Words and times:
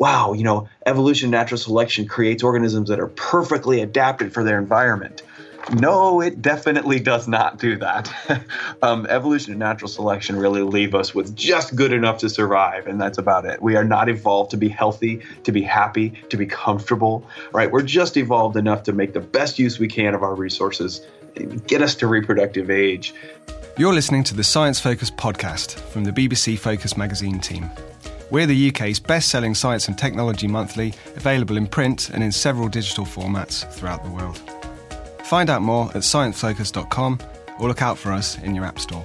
Wow, 0.00 0.32
you 0.32 0.44
know, 0.44 0.66
evolution 0.86 1.28
natural 1.28 1.58
selection 1.58 2.08
creates 2.08 2.42
organisms 2.42 2.88
that 2.88 2.98
are 2.98 3.08
perfectly 3.08 3.82
adapted 3.82 4.32
for 4.32 4.42
their 4.42 4.58
environment. 4.58 5.22
No, 5.74 6.22
it 6.22 6.40
definitely 6.40 7.00
does 7.00 7.28
not 7.28 7.58
do 7.58 7.76
that. 7.76 8.10
um, 8.82 9.06
evolution 9.10 9.52
and 9.52 9.60
natural 9.60 9.90
selection 9.90 10.36
really 10.36 10.62
leave 10.62 10.94
us 10.94 11.14
with 11.14 11.36
just 11.36 11.76
good 11.76 11.92
enough 11.92 12.16
to 12.20 12.30
survive, 12.30 12.86
and 12.86 12.98
that's 12.98 13.18
about 13.18 13.44
it. 13.44 13.60
We 13.60 13.76
are 13.76 13.84
not 13.84 14.08
evolved 14.08 14.52
to 14.52 14.56
be 14.56 14.70
healthy, 14.70 15.20
to 15.44 15.52
be 15.52 15.60
happy, 15.60 16.14
to 16.30 16.36
be 16.38 16.46
comfortable, 16.46 17.28
right? 17.52 17.70
We're 17.70 17.82
just 17.82 18.16
evolved 18.16 18.56
enough 18.56 18.84
to 18.84 18.94
make 18.94 19.12
the 19.12 19.20
best 19.20 19.58
use 19.58 19.78
we 19.78 19.86
can 19.86 20.14
of 20.14 20.22
our 20.22 20.34
resources, 20.34 21.06
and 21.36 21.64
get 21.66 21.82
us 21.82 21.94
to 21.96 22.06
reproductive 22.06 22.70
age. 22.70 23.12
You're 23.76 23.92
listening 23.92 24.24
to 24.24 24.34
the 24.34 24.44
Science 24.44 24.80
Focus 24.80 25.10
podcast 25.10 25.78
from 25.78 26.04
the 26.04 26.10
BBC 26.10 26.58
Focus 26.58 26.96
magazine 26.96 27.38
team. 27.38 27.70
We're 28.30 28.46
the 28.46 28.68
UK's 28.70 29.00
best 29.00 29.28
selling 29.28 29.56
science 29.56 29.88
and 29.88 29.98
technology 29.98 30.46
monthly, 30.46 30.94
available 31.16 31.56
in 31.56 31.66
print 31.66 32.10
and 32.10 32.22
in 32.22 32.30
several 32.30 32.68
digital 32.68 33.04
formats 33.04 33.68
throughout 33.72 34.04
the 34.04 34.10
world. 34.10 34.40
Find 35.24 35.50
out 35.50 35.62
more 35.62 35.88
at 35.88 36.02
sciencefocus.com 36.02 37.18
or 37.58 37.66
look 37.66 37.82
out 37.82 37.98
for 37.98 38.12
us 38.12 38.38
in 38.38 38.54
your 38.54 38.64
App 38.64 38.78
Store. 38.78 39.02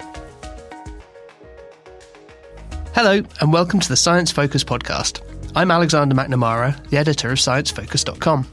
Hello, 2.93 3.23
and 3.41 3.51
welcome 3.51 3.79
to 3.79 3.89
the 3.89 3.97
Science 3.97 4.31
Focus 4.31 4.63
podcast. 4.63 5.21
I'm 5.55 5.71
Alexander 5.71 6.13
McNamara, 6.13 6.87
the 6.89 6.97
editor 6.97 7.31
of 7.31 7.39
sciencefocus.com. 7.39 8.47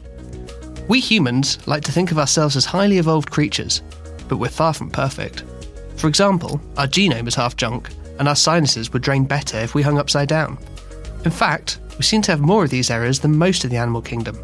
We 0.89 1.01
humans 1.01 1.65
like 1.69 1.85
to 1.85 1.93
think 1.93 2.13
of 2.13 2.19
ourselves 2.19 2.57
as 2.57 2.65
highly 2.65 2.97
evolved 2.97 3.31
creatures, 3.31 3.83
but 4.27 4.39
we're 4.39 4.49
far 4.49 4.73
from 4.73 4.91
perfect. 4.91 5.45
For 5.97 6.09
example, 6.09 6.63
our 6.79 6.87
genome 6.87 7.29
is 7.29 7.35
half 7.35 7.57
junk, 7.57 7.91
and 8.19 8.29
our 8.29 8.37
sinuses 8.37 8.93
would 8.93 9.03
drain 9.03 9.25
better 9.25 9.59
if 9.59 9.75
we 9.75 9.83
hung 9.83 9.99
upside 9.99 10.29
down. 10.29 10.59
In 11.25 11.31
fact, 11.31 11.79
we 11.97 12.05
seem 12.05 12.23
to 12.23 12.33
have 12.33 12.41
more 12.41 12.65
of 12.65 12.71
these 12.71 12.91
errors 12.91 13.21
than 13.21 13.37
most 13.37 13.65
of 13.65 13.71
the 13.71 13.77
animal 13.77 14.03
kingdom. 14.03 14.39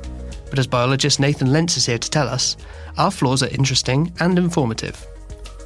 But 0.51 0.59
as 0.59 0.67
biologist 0.67 1.21
Nathan 1.21 1.53
Lents 1.53 1.77
is 1.77 1.87
here 1.87 1.99
to 1.99 2.11
tell 2.11 2.29
us, 2.29 2.57
our 2.97 3.11
flaws 3.11 3.43
are 3.43 3.49
interesting 3.49 4.13
and 4.21 4.39
informative. 4.39 5.07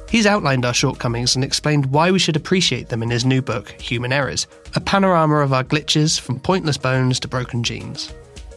He's 0.09 0.27
outlined 0.27 0.65
our 0.65 0.73
shortcomings 0.73 1.35
and 1.35 1.43
explained 1.43 1.87
why 1.87 2.11
we 2.11 2.19
should 2.19 2.35
appreciate 2.35 2.89
them 2.89 3.01
in 3.01 3.09
his 3.09 3.25
new 3.25 3.41
book, 3.41 3.69
Human 3.81 4.13
Errors, 4.13 4.45
a 4.75 4.79
panorama 4.79 5.37
of 5.37 5.53
our 5.53 5.63
glitches 5.63 6.19
from 6.19 6.39
pointless 6.39 6.77
bones 6.77 7.19
to 7.21 7.27
broken 7.27 7.63
genes. 7.63 8.13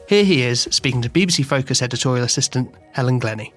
Here 0.09 0.25
he 0.25 0.43
is 0.43 0.69
speaking 0.71 1.03
to 1.03 1.09
BBC 1.09 1.45
Focus 1.47 1.81
editorial 1.81 2.25
assistant 2.25 2.75
Helen 2.93 3.19
Glennie. 3.19 3.55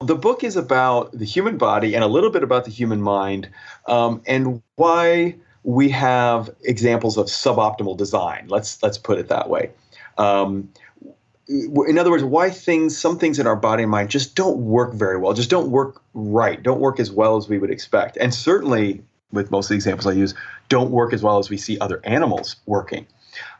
The 0.00 0.14
book 0.14 0.44
is 0.44 0.56
about 0.56 1.10
the 1.10 1.24
human 1.24 1.58
body 1.58 1.94
and 1.94 2.04
a 2.04 2.06
little 2.06 2.30
bit 2.30 2.44
about 2.44 2.64
the 2.64 2.70
human 2.70 3.02
mind 3.02 3.48
um, 3.86 4.22
and 4.26 4.62
why 4.76 5.34
we 5.64 5.88
have 5.88 6.50
examples 6.62 7.16
of 7.16 7.26
suboptimal 7.26 7.96
design. 7.96 8.46
Let's 8.48 8.80
let's 8.80 8.96
put 8.96 9.18
it 9.18 9.28
that 9.28 9.50
way. 9.50 9.70
Um, 10.16 10.70
in 11.48 11.98
other 11.98 12.10
words, 12.10 12.22
why 12.22 12.50
things, 12.50 12.96
some 12.96 13.18
things 13.18 13.38
in 13.38 13.46
our 13.46 13.56
body 13.56 13.82
and 13.82 13.90
mind 13.90 14.10
just 14.10 14.36
don't 14.36 14.58
work 14.58 14.92
very 14.92 15.16
well, 15.16 15.32
just 15.32 15.50
don't 15.50 15.70
work 15.70 16.02
right, 16.14 16.62
don't 16.62 16.80
work 16.80 17.00
as 17.00 17.10
well 17.10 17.36
as 17.36 17.48
we 17.48 17.58
would 17.58 17.70
expect. 17.70 18.18
And 18.18 18.34
certainly, 18.34 19.02
with 19.32 19.50
most 19.50 19.66
of 19.66 19.70
the 19.70 19.74
examples 19.76 20.06
I 20.06 20.12
use, 20.12 20.34
don't 20.68 20.90
work 20.90 21.12
as 21.12 21.22
well 21.22 21.38
as 21.38 21.48
we 21.48 21.56
see 21.56 21.78
other 21.80 22.00
animals 22.04 22.56
working. 22.66 23.06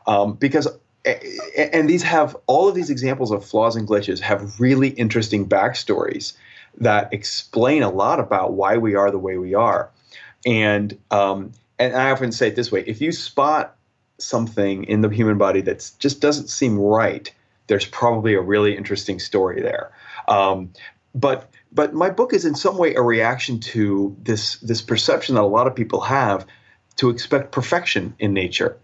Um, 0.05 0.33
because, 0.33 0.67
and 1.05 1.89
these 1.89 2.03
have, 2.03 2.35
all 2.47 2.67
of 2.67 2.75
these 2.75 2.89
examples 2.89 3.31
of 3.31 3.45
flaws 3.45 3.75
and 3.75 3.87
glitches 3.87 4.19
have 4.19 4.59
really 4.59 4.89
interesting 4.89 5.47
backstories 5.47 6.33
that 6.77 7.13
explain 7.13 7.83
a 7.83 7.89
lot 7.89 8.19
about 8.19 8.53
why 8.53 8.77
we 8.77 8.95
are 8.95 9.11
the 9.11 9.19
way 9.19 9.37
we 9.37 9.53
are. 9.53 9.89
And, 10.45 10.97
um, 11.11 11.53
and 11.77 11.95
I 11.95 12.11
often 12.11 12.31
say 12.31 12.49
it 12.49 12.55
this 12.55 12.71
way 12.71 12.83
if 12.85 13.01
you 13.01 13.11
spot 13.11 13.75
something 14.17 14.83
in 14.85 15.01
the 15.01 15.09
human 15.09 15.37
body 15.37 15.61
that 15.61 15.91
just 15.99 16.21
doesn't 16.21 16.49
seem 16.49 16.77
right, 16.77 17.33
there's 17.67 17.85
probably 17.85 18.33
a 18.33 18.41
really 18.41 18.75
interesting 18.75 19.19
story 19.19 19.61
there. 19.61 19.91
Um, 20.27 20.71
but 21.15 21.49
but 21.71 21.93
my 21.93 22.09
book 22.09 22.33
is 22.33 22.45
in 22.45 22.55
some 22.55 22.77
way 22.77 22.95
a 22.95 23.01
reaction 23.01 23.59
to 23.59 24.15
this 24.21 24.57
this 24.57 24.81
perception 24.81 25.35
that 25.35 25.41
a 25.41 25.47
lot 25.47 25.67
of 25.67 25.75
people 25.75 26.01
have 26.01 26.45
to 26.97 27.09
expect 27.09 27.51
perfection 27.51 28.15
in 28.19 28.33
nature. 28.33 28.77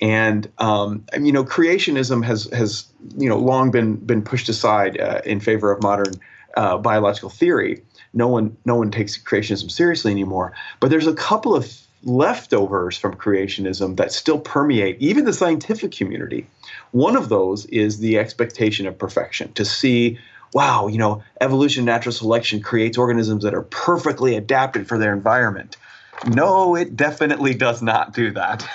And 0.00 0.50
um, 0.58 1.04
you 1.18 1.32
know, 1.32 1.44
creationism 1.44 2.24
has 2.24 2.44
has 2.52 2.86
you 3.16 3.28
know 3.28 3.38
long 3.38 3.70
been 3.70 3.96
been 3.96 4.22
pushed 4.22 4.48
aside 4.48 4.98
uh, 5.00 5.20
in 5.24 5.40
favor 5.40 5.70
of 5.70 5.82
modern 5.82 6.14
uh, 6.56 6.78
biological 6.78 7.30
theory. 7.30 7.82
No 8.12 8.28
one 8.28 8.56
no 8.64 8.76
one 8.76 8.90
takes 8.90 9.18
creationism 9.18 9.70
seriously 9.70 10.10
anymore. 10.10 10.52
But 10.80 10.90
there's 10.90 11.06
a 11.06 11.14
couple 11.14 11.54
of 11.54 11.70
leftovers 12.02 12.96
from 12.96 13.14
creationism 13.14 13.96
that 13.96 14.12
still 14.12 14.38
permeate 14.40 14.96
even 15.00 15.24
the 15.24 15.32
scientific 15.32 15.92
community. 15.92 16.46
One 16.92 17.16
of 17.16 17.28
those 17.28 17.66
is 17.66 17.98
the 17.98 18.18
expectation 18.18 18.86
of 18.86 18.98
perfection, 18.98 19.52
to 19.52 19.64
see, 19.64 20.18
wow, 20.54 20.86
you 20.86 20.98
know, 20.98 21.22
evolution, 21.40 21.84
natural 21.84 22.12
selection 22.12 22.62
creates 22.62 22.96
organisms 22.96 23.44
that 23.44 23.54
are 23.54 23.62
perfectly 23.62 24.34
adapted 24.34 24.88
for 24.88 24.98
their 24.98 25.12
environment. 25.12 25.76
No, 26.26 26.74
it 26.76 26.96
definitely 26.96 27.54
does 27.54 27.80
not 27.80 28.12
do 28.12 28.30
that. 28.32 28.68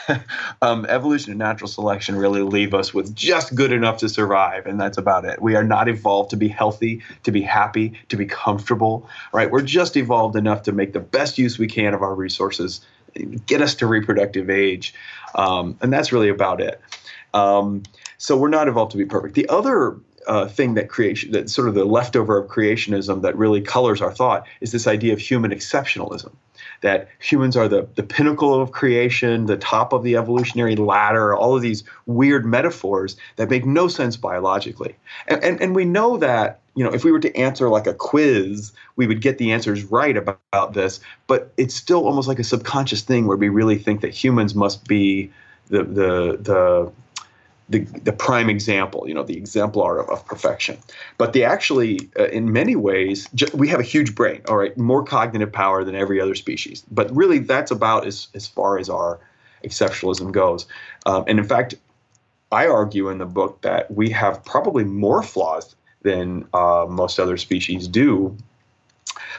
um, 0.64 0.86
evolution 0.90 1.32
and 1.32 1.40
natural 1.40 1.68
selection 1.68 2.16
really 2.16 2.42
leave 2.42 2.74
us 2.74 2.92
with 2.92 3.14
just 3.16 3.54
good 3.54 3.72
enough 3.72 3.98
to 4.00 4.10
survive, 4.10 4.66
and 4.66 4.82
that's 4.82 4.98
about 4.98 5.26
it. 5.26 5.42
We 5.42 5.56
are 5.56 5.64
not 5.64 5.88
evolved 5.88 6.32
to 6.32 6.38
be 6.38 6.48
healthy, 6.48 7.04
to 7.24 7.32
be 7.32 7.42
happy, 7.42 8.00
to 8.10 8.18
be 8.18 8.26
comfortable, 8.26 9.08
right? 9.32 9.52
We're 9.52 9.62
just 9.62 9.96
evolved 9.96 10.36
enough 10.36 10.64
to 10.64 10.72
make 10.72 10.94
the 10.94 11.00
best 11.00 11.38
use 11.38 11.60
we 11.60 11.68
can 11.68 11.94
of 11.94 12.02
our 12.02 12.16
resources 12.16 12.82
get 13.46 13.62
us 13.62 13.76
to 13.76 13.88
reproductive 13.88 14.50
age, 14.50 14.94
um, 15.36 15.78
and 15.82 15.94
that's 15.94 16.12
really 16.12 16.30
about 16.30 16.62
it. 16.62 16.82
Um, 17.36 17.84
so 18.18 18.36
we're 18.38 18.50
not 18.50 18.68
evolved 18.68 18.92
to 18.94 18.98
be 18.98 19.06
perfect. 19.06 19.36
The 19.36 19.48
other 19.50 19.98
uh, 20.28 20.48
thing 20.48 20.74
that 20.74 20.90
creation, 20.90 21.32
that 21.34 21.50
sort 21.50 21.68
of 21.68 21.76
the 21.76 21.86
leftover 21.86 22.38
of 22.38 22.50
creationism 22.50 23.22
that 23.22 23.38
really 23.38 23.62
colors 23.62 24.02
our 24.02 24.12
thought 24.12 24.48
is 24.62 24.72
this 24.72 24.88
idea 24.88 25.14
of 25.14 25.20
human 25.20 25.52
exceptionalism. 25.52 26.32
That 26.82 27.10
humans 27.20 27.56
are 27.56 27.68
the, 27.68 27.88
the 27.96 28.04
pinnacle 28.04 28.60
of 28.60 28.72
creation, 28.72 29.46
the 29.46 29.58
top 29.58 29.94
of 29.94 30.04
the 30.04 30.16
evolutionary 30.16 30.76
ladder, 30.76 31.36
all 31.36 31.56
of 31.56 31.62
these 31.62 31.84
weird 32.06 32.46
metaphors 32.46 33.16
that 33.38 33.50
make 33.50 33.66
no 33.66 33.88
sense 33.88 34.18
biologically. 34.18 34.96
And, 35.28 35.44
and, 35.44 35.62
and 35.62 35.76
we 35.76 35.86
know 35.86 36.18
that 36.18 36.60
you 36.76 36.84
know, 36.84 36.92
if 36.92 37.06
we 37.06 37.12
were 37.12 37.22
to 37.22 37.36
answer 37.38 37.70
like 37.70 37.88
a 37.88 37.94
quiz, 37.94 38.74
we 38.98 39.08
would 39.08 39.22
get 39.22 39.38
the 39.38 39.54
answers 39.54 39.86
right 39.86 40.16
about, 40.16 40.40
about, 40.52 40.74
this. 40.74 41.00
But 41.26 41.54
it's 41.58 41.74
still 41.74 42.06
almost 42.06 42.28
like 42.28 42.40
a 42.40 42.44
subconscious 42.44 43.02
thing 43.02 43.28
where 43.28 43.38
we 43.38 43.48
really 43.50 43.78
think 43.78 44.02
that 44.02 44.14
humans 44.14 44.54
must 44.54 44.86
be 44.86 45.32
the 45.68 45.84
the 45.84 46.38
the 46.42 46.92
the, 47.70 47.80
the 47.80 48.14
prime 48.14 48.50
example, 48.50 49.08
you 49.08 49.14
know, 49.14 49.24
the 49.24 49.38
exemplar 49.38 49.98
of, 50.00 50.10
of 50.10 50.26
perfection. 50.26 50.78
But 51.18 51.34
they 51.34 51.44
actually, 51.44 52.10
uh, 52.20 52.26
in 52.26 52.52
many 52.52 52.76
ways, 52.76 53.28
ju- 53.34 53.50
we 53.54 53.68
have 53.70 53.80
a 53.80 53.84
huge 53.84 54.14
brain. 54.14 54.42
All 54.48 54.58
right, 54.58 54.78
more 54.78 55.04
cognitive 55.04 55.52
power 55.52 55.84
than 55.84 55.96
every 55.96 56.22
other 56.22 56.36
species. 56.36 56.84
But 56.92 57.14
really, 57.16 57.40
that's 57.40 57.72
about 57.72 58.06
as 58.06 58.28
as 58.36 58.48
far 58.48 58.78
as 58.78 58.90
our 58.90 59.20
exceptionalism 59.64 60.32
goes. 60.32 60.68
Um, 61.06 61.24
and 61.28 61.40
in 61.40 61.46
fact, 61.46 61.76
I 62.52 62.68
argue 62.68 63.10
in 63.10 63.18
the 63.18 63.26
book 63.26 63.62
that 63.62 63.92
we 63.92 64.10
have 64.12 64.44
probably 64.46 64.84
more 64.84 65.24
flaws 65.24 65.76
than 66.04 66.48
uh, 66.54 66.86
most 66.88 67.20
other 67.20 67.38
species 67.38 67.88
do 67.88 68.38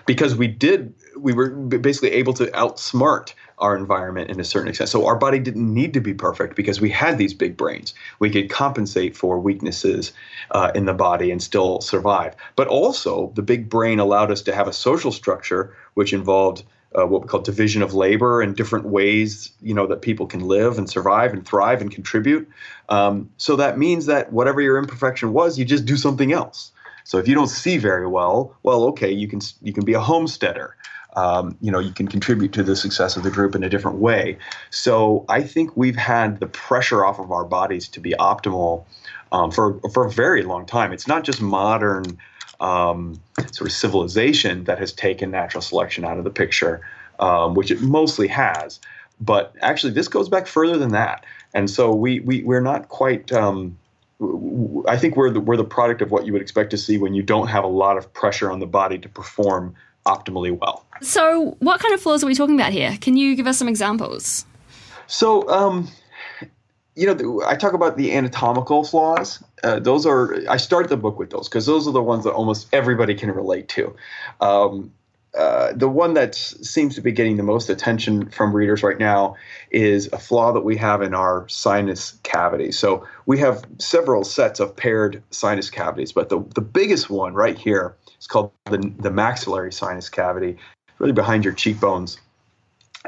because 0.04 0.34
we 0.34 0.48
did 0.48 0.92
we 1.16 1.32
were 1.32 1.50
basically 1.50 2.12
able 2.12 2.32
to 2.34 2.46
outsmart 2.48 3.32
our 3.58 3.76
environment 3.76 4.30
in 4.30 4.38
a 4.38 4.44
certain 4.44 4.68
extent. 4.68 4.90
So 4.90 5.06
our 5.06 5.16
body 5.16 5.38
didn't 5.38 5.72
need 5.72 5.94
to 5.94 6.00
be 6.00 6.14
perfect 6.14 6.56
because 6.56 6.80
we 6.80 6.90
had 6.90 7.16
these 7.16 7.32
big 7.32 7.56
brains. 7.56 7.94
We 8.18 8.30
could 8.30 8.50
compensate 8.50 9.16
for 9.16 9.38
weaknesses 9.38 10.12
uh, 10.50 10.72
in 10.74 10.84
the 10.84 10.94
body 10.94 11.30
and 11.30 11.42
still 11.42 11.80
survive. 11.80 12.34
But 12.54 12.68
also, 12.68 13.32
the 13.34 13.42
big 13.42 13.68
brain 13.68 13.98
allowed 13.98 14.30
us 14.30 14.42
to 14.42 14.54
have 14.54 14.68
a 14.68 14.72
social 14.72 15.12
structure 15.12 15.74
which 15.94 16.12
involved 16.12 16.64
uh, 16.94 17.06
what 17.06 17.22
we 17.22 17.28
call 17.28 17.40
division 17.40 17.82
of 17.82 17.94
labor 17.94 18.40
and 18.40 18.56
different 18.56 18.86
ways 18.86 19.52
you 19.60 19.74
know 19.74 19.86
that 19.86 20.02
people 20.02 20.26
can 20.26 20.40
live 20.40 20.78
and 20.78 20.88
survive 20.88 21.32
and 21.32 21.46
thrive 21.46 21.80
and 21.80 21.90
contribute. 21.90 22.48
Um, 22.88 23.30
so 23.36 23.56
that 23.56 23.78
means 23.78 24.06
that 24.06 24.32
whatever 24.32 24.60
your 24.60 24.78
imperfection 24.78 25.32
was, 25.32 25.58
you 25.58 25.64
just 25.64 25.84
do 25.84 25.96
something 25.96 26.32
else. 26.32 26.72
So 27.04 27.18
if 27.18 27.28
you 27.28 27.34
don't 27.34 27.48
see 27.48 27.78
very 27.78 28.06
well, 28.06 28.56
well, 28.62 28.84
okay, 28.86 29.12
you 29.12 29.28
can 29.28 29.40
you 29.62 29.72
can 29.72 29.84
be 29.84 29.94
a 29.94 30.00
homesteader. 30.00 30.76
Um, 31.16 31.56
you 31.62 31.72
know, 31.72 31.78
you 31.78 31.92
can 31.92 32.06
contribute 32.06 32.52
to 32.52 32.62
the 32.62 32.76
success 32.76 33.16
of 33.16 33.22
the 33.22 33.30
group 33.30 33.54
in 33.54 33.64
a 33.64 33.68
different 33.68 33.98
way. 33.98 34.36
So 34.70 35.24
I 35.28 35.42
think 35.42 35.76
we've 35.76 35.96
had 35.96 36.40
the 36.40 36.46
pressure 36.46 37.04
off 37.04 37.18
of 37.18 37.32
our 37.32 37.44
bodies 37.44 37.88
to 37.88 38.00
be 38.00 38.14
optimal 38.20 38.84
um, 39.32 39.50
for 39.50 39.80
for 39.92 40.06
a 40.06 40.10
very 40.10 40.42
long 40.42 40.66
time. 40.66 40.92
It's 40.92 41.08
not 41.08 41.24
just 41.24 41.40
modern 41.40 42.18
um, 42.60 43.20
sort 43.50 43.68
of 43.68 43.72
civilization 43.72 44.64
that 44.64 44.78
has 44.78 44.92
taken 44.92 45.30
natural 45.30 45.62
selection 45.62 46.04
out 46.04 46.18
of 46.18 46.24
the 46.24 46.30
picture, 46.30 46.86
um, 47.18 47.54
which 47.54 47.70
it 47.70 47.80
mostly 47.80 48.28
has. 48.28 48.78
But 49.18 49.54
actually, 49.62 49.94
this 49.94 50.08
goes 50.08 50.28
back 50.28 50.46
further 50.46 50.76
than 50.76 50.92
that, 50.92 51.24
and 51.54 51.70
so 51.70 51.94
we 51.94 52.20
we 52.20 52.42
we're 52.42 52.60
not 52.60 52.88
quite. 52.88 53.32
Um, 53.32 53.78
I 54.88 54.96
think 54.96 55.16
we're 55.16 55.30
the, 55.30 55.40
we're 55.40 55.58
the 55.58 55.64
product 55.64 56.00
of 56.00 56.10
what 56.10 56.24
you 56.24 56.32
would 56.32 56.40
expect 56.40 56.70
to 56.70 56.78
see 56.78 56.96
when 56.96 57.12
you 57.12 57.22
don't 57.22 57.48
have 57.48 57.64
a 57.64 57.68
lot 57.68 57.98
of 57.98 58.10
pressure 58.14 58.50
on 58.50 58.60
the 58.60 58.66
body 58.66 58.96
to 58.98 59.10
perform 59.10 59.74
optimally 60.06 60.56
well. 60.56 60.86
So, 61.02 61.56
what 61.58 61.80
kind 61.80 61.92
of 61.92 62.00
flaws 62.00 62.22
are 62.24 62.26
we 62.26 62.34
talking 62.34 62.54
about 62.54 62.72
here? 62.72 62.96
Can 63.00 63.16
you 63.16 63.36
give 63.36 63.46
us 63.46 63.58
some 63.58 63.68
examples? 63.68 64.46
So, 65.06 65.48
um, 65.50 65.88
you 66.94 67.06
know, 67.06 67.42
I 67.46 67.56
talk 67.56 67.74
about 67.74 67.96
the 67.96 68.14
anatomical 68.14 68.84
flaws. 68.84 69.42
Uh, 69.62 69.78
those 69.78 70.06
are 70.06 70.36
I 70.48 70.56
start 70.56 70.88
the 70.88 70.96
book 70.96 71.18
with 71.18 71.30
those 71.30 71.48
because 71.48 71.66
those 71.66 71.86
are 71.86 71.92
the 71.92 72.02
ones 72.02 72.24
that 72.24 72.32
almost 72.32 72.68
everybody 72.72 73.14
can 73.14 73.30
relate 73.30 73.68
to. 73.70 73.94
Um, 74.40 74.92
uh, 75.36 75.72
the 75.74 75.88
one 75.88 76.14
that 76.14 76.34
seems 76.34 76.94
to 76.94 77.02
be 77.02 77.12
getting 77.12 77.36
the 77.36 77.42
most 77.42 77.68
attention 77.68 78.30
from 78.30 78.56
readers 78.56 78.82
right 78.82 78.98
now 78.98 79.36
is 79.70 80.08
a 80.12 80.18
flaw 80.18 80.50
that 80.50 80.62
we 80.62 80.76
have 80.78 81.02
in 81.02 81.12
our 81.12 81.46
sinus 81.48 82.18
cavity. 82.22 82.72
So 82.72 83.06
we 83.26 83.38
have 83.40 83.62
several 83.78 84.24
sets 84.24 84.60
of 84.60 84.74
paired 84.74 85.22
sinus 85.30 85.68
cavities, 85.68 86.12
but 86.12 86.30
the, 86.30 86.42
the 86.54 86.62
biggest 86.62 87.10
one 87.10 87.34
right 87.34 87.58
here 87.58 87.94
is 88.26 88.32
called 88.32 88.50
the, 88.64 88.92
the 88.98 89.10
maxillary 89.10 89.72
sinus 89.72 90.08
cavity, 90.08 90.56
really 90.98 91.12
behind 91.12 91.44
your 91.44 91.54
cheekbones. 91.54 92.18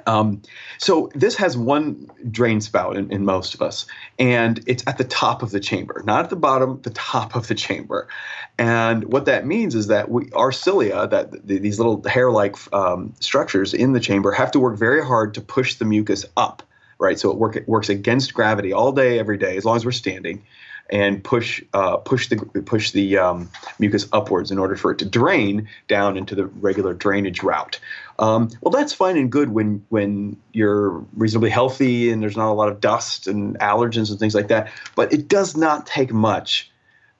Um, 0.06 0.42
so 0.78 1.10
this 1.16 1.34
has 1.36 1.56
one 1.56 2.08
drain 2.30 2.60
spout 2.60 2.96
in, 2.96 3.10
in, 3.10 3.24
most 3.24 3.52
of 3.52 3.60
us, 3.60 3.84
and 4.20 4.62
it's 4.68 4.84
at 4.86 4.96
the 4.96 5.02
top 5.02 5.42
of 5.42 5.50
the 5.50 5.58
chamber, 5.58 6.04
not 6.06 6.22
at 6.22 6.30
the 6.30 6.36
bottom, 6.36 6.80
the 6.82 6.90
top 6.90 7.34
of 7.34 7.48
the 7.48 7.56
chamber. 7.56 8.06
And 8.58 9.12
what 9.12 9.24
that 9.24 9.44
means 9.44 9.74
is 9.74 9.88
that 9.88 10.08
we, 10.08 10.30
our 10.34 10.52
cilia, 10.52 11.08
that 11.08 11.32
the, 11.44 11.58
these 11.58 11.80
little 11.80 12.00
hair-like 12.08 12.54
um, 12.72 13.12
structures 13.18 13.74
in 13.74 13.92
the 13.92 13.98
chamber, 13.98 14.30
have 14.30 14.52
to 14.52 14.60
work 14.60 14.78
very 14.78 15.04
hard 15.04 15.34
to 15.34 15.40
push 15.40 15.74
the 15.74 15.84
mucus 15.84 16.24
up. 16.36 16.62
Right, 17.00 17.18
so 17.18 17.30
it, 17.30 17.36
work, 17.36 17.54
it 17.54 17.68
works 17.68 17.88
against 17.88 18.34
gravity 18.34 18.72
all 18.72 18.90
day, 18.90 19.20
every 19.20 19.38
day, 19.38 19.56
as 19.56 19.64
long 19.64 19.76
as 19.76 19.84
we're 19.84 19.92
standing 19.92 20.42
and 20.90 21.22
push 21.22 21.62
uh, 21.74 21.96
push 21.98 22.28
the 22.28 22.36
push 22.64 22.92
the 22.92 23.18
um, 23.18 23.50
mucus 23.78 24.08
upwards 24.12 24.50
in 24.50 24.58
order 24.58 24.76
for 24.76 24.90
it 24.90 24.98
to 24.98 25.04
drain 25.04 25.68
down 25.86 26.16
into 26.16 26.34
the 26.34 26.46
regular 26.46 26.94
drainage 26.94 27.42
route. 27.42 27.78
Um, 28.18 28.50
well, 28.62 28.70
that's 28.70 28.92
fine 28.92 29.16
and 29.16 29.30
good 29.30 29.50
when 29.50 29.84
when 29.90 30.36
you're 30.52 31.04
reasonably 31.14 31.50
healthy 31.50 32.10
and 32.10 32.22
there's 32.22 32.36
not 32.36 32.50
a 32.50 32.54
lot 32.54 32.68
of 32.68 32.80
dust 32.80 33.26
and 33.26 33.58
allergens 33.58 34.10
and 34.10 34.18
things 34.18 34.34
like 34.34 34.48
that. 34.48 34.72
But 34.96 35.12
it 35.12 35.28
does 35.28 35.56
not 35.56 35.86
take 35.86 36.12
much 36.12 36.70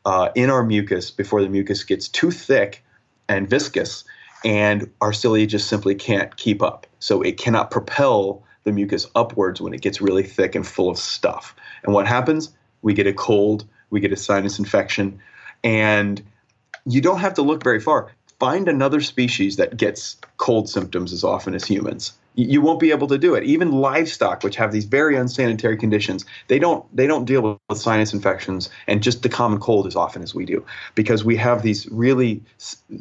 uh, 0.05 0.31
in 0.35 0.51
our 0.51 0.65
mucus 0.65 1.11
before 1.11 1.43
the 1.43 1.49
mucus 1.49 1.85
gets 1.85 2.09
too 2.09 2.31
thick 2.31 2.83
and 3.29 3.49
viscous, 3.49 4.05
and 4.45 4.91
our 5.01 5.13
cilia 5.13 5.47
just 5.47 5.69
simply 5.69 5.95
can't 5.95 6.37
keep 6.37 6.63
up. 6.63 6.87
So 6.99 7.21
it 7.21 7.37
cannot 7.37 7.71
propel 7.71 8.43
the 8.65 8.73
mucus 8.73 9.07
upwards 9.15 9.61
when 9.61 9.75
it 9.75 9.83
gets 9.83 10.01
really 10.01 10.23
thick 10.23 10.55
and 10.55 10.67
full 10.67 10.89
of 10.89 10.99
stuff. 10.99 11.55
And 11.85 11.95
what 11.95 12.07
happens? 12.07 12.53
We 12.83 12.95
get 12.95 13.07
a 13.07 13.13
cold, 13.13 13.65
we 13.91 14.01
get 14.01 14.13
a 14.13 14.17
sinus 14.17 14.59
infection, 14.59 15.21
and 15.65 16.23
you 16.85 17.01
don't 17.01 17.21
have 17.21 17.35
to 17.35 17.43
look 17.43 17.63
very 17.63 17.81
far. 17.81 18.13
Find 18.39 18.69
another 18.69 19.01
species 19.01 19.57
that 19.57 19.77
gets 19.77 20.17
cold 20.37 20.69
symptoms 20.69 21.13
as 21.13 21.25
often 21.25 21.55
as 21.55 21.65
humans. 21.65 22.13
You 22.37 22.61
won't 22.61 22.79
be 22.79 22.93
able 22.93 23.09
to 23.09 23.19
do 23.19 23.35
it. 23.35 23.43
Even 23.43 23.73
livestock, 23.73 24.45
which 24.45 24.55
have 24.55 24.71
these 24.71 24.85
very 24.85 25.17
unsanitary 25.17 25.77
conditions, 25.77 26.25
they 26.47 26.61
don't 26.61 26.85
they 26.95 27.09
don't 27.09 27.25
deal 27.25 27.59
with 27.69 27.79
sinus 27.79 28.13
infections 28.13 28.71
and 28.87 29.03
just 29.03 29.25
the 29.25 29.29
common 29.29 29.59
cold 29.59 29.89
as 29.89 29.97
often 29.97 30.23
as 30.23 30.37
we 30.37 30.45
do, 30.45 30.65
because 30.95 31.25
we 31.25 31.35
have 31.35 31.63
these 31.63 31.89
really 31.91 32.41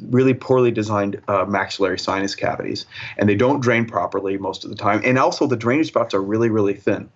really 0.09 0.33
poorly 0.33 0.71
designed 0.71 1.21
uh, 1.27 1.45
maxillary 1.45 1.99
sinus 1.99 2.33
cavities, 2.33 2.87
and 3.19 3.29
they 3.29 3.35
don't 3.35 3.59
drain 3.59 3.85
properly 3.85 4.39
most 4.39 4.63
of 4.63 4.71
the 4.71 4.75
time. 4.75 5.01
And 5.03 5.19
also, 5.19 5.45
the 5.45 5.55
drainage 5.55 5.89
spots 5.89 6.15
are 6.15 6.21
really 6.21 6.49
really 6.49 6.73
thin. 6.73 7.07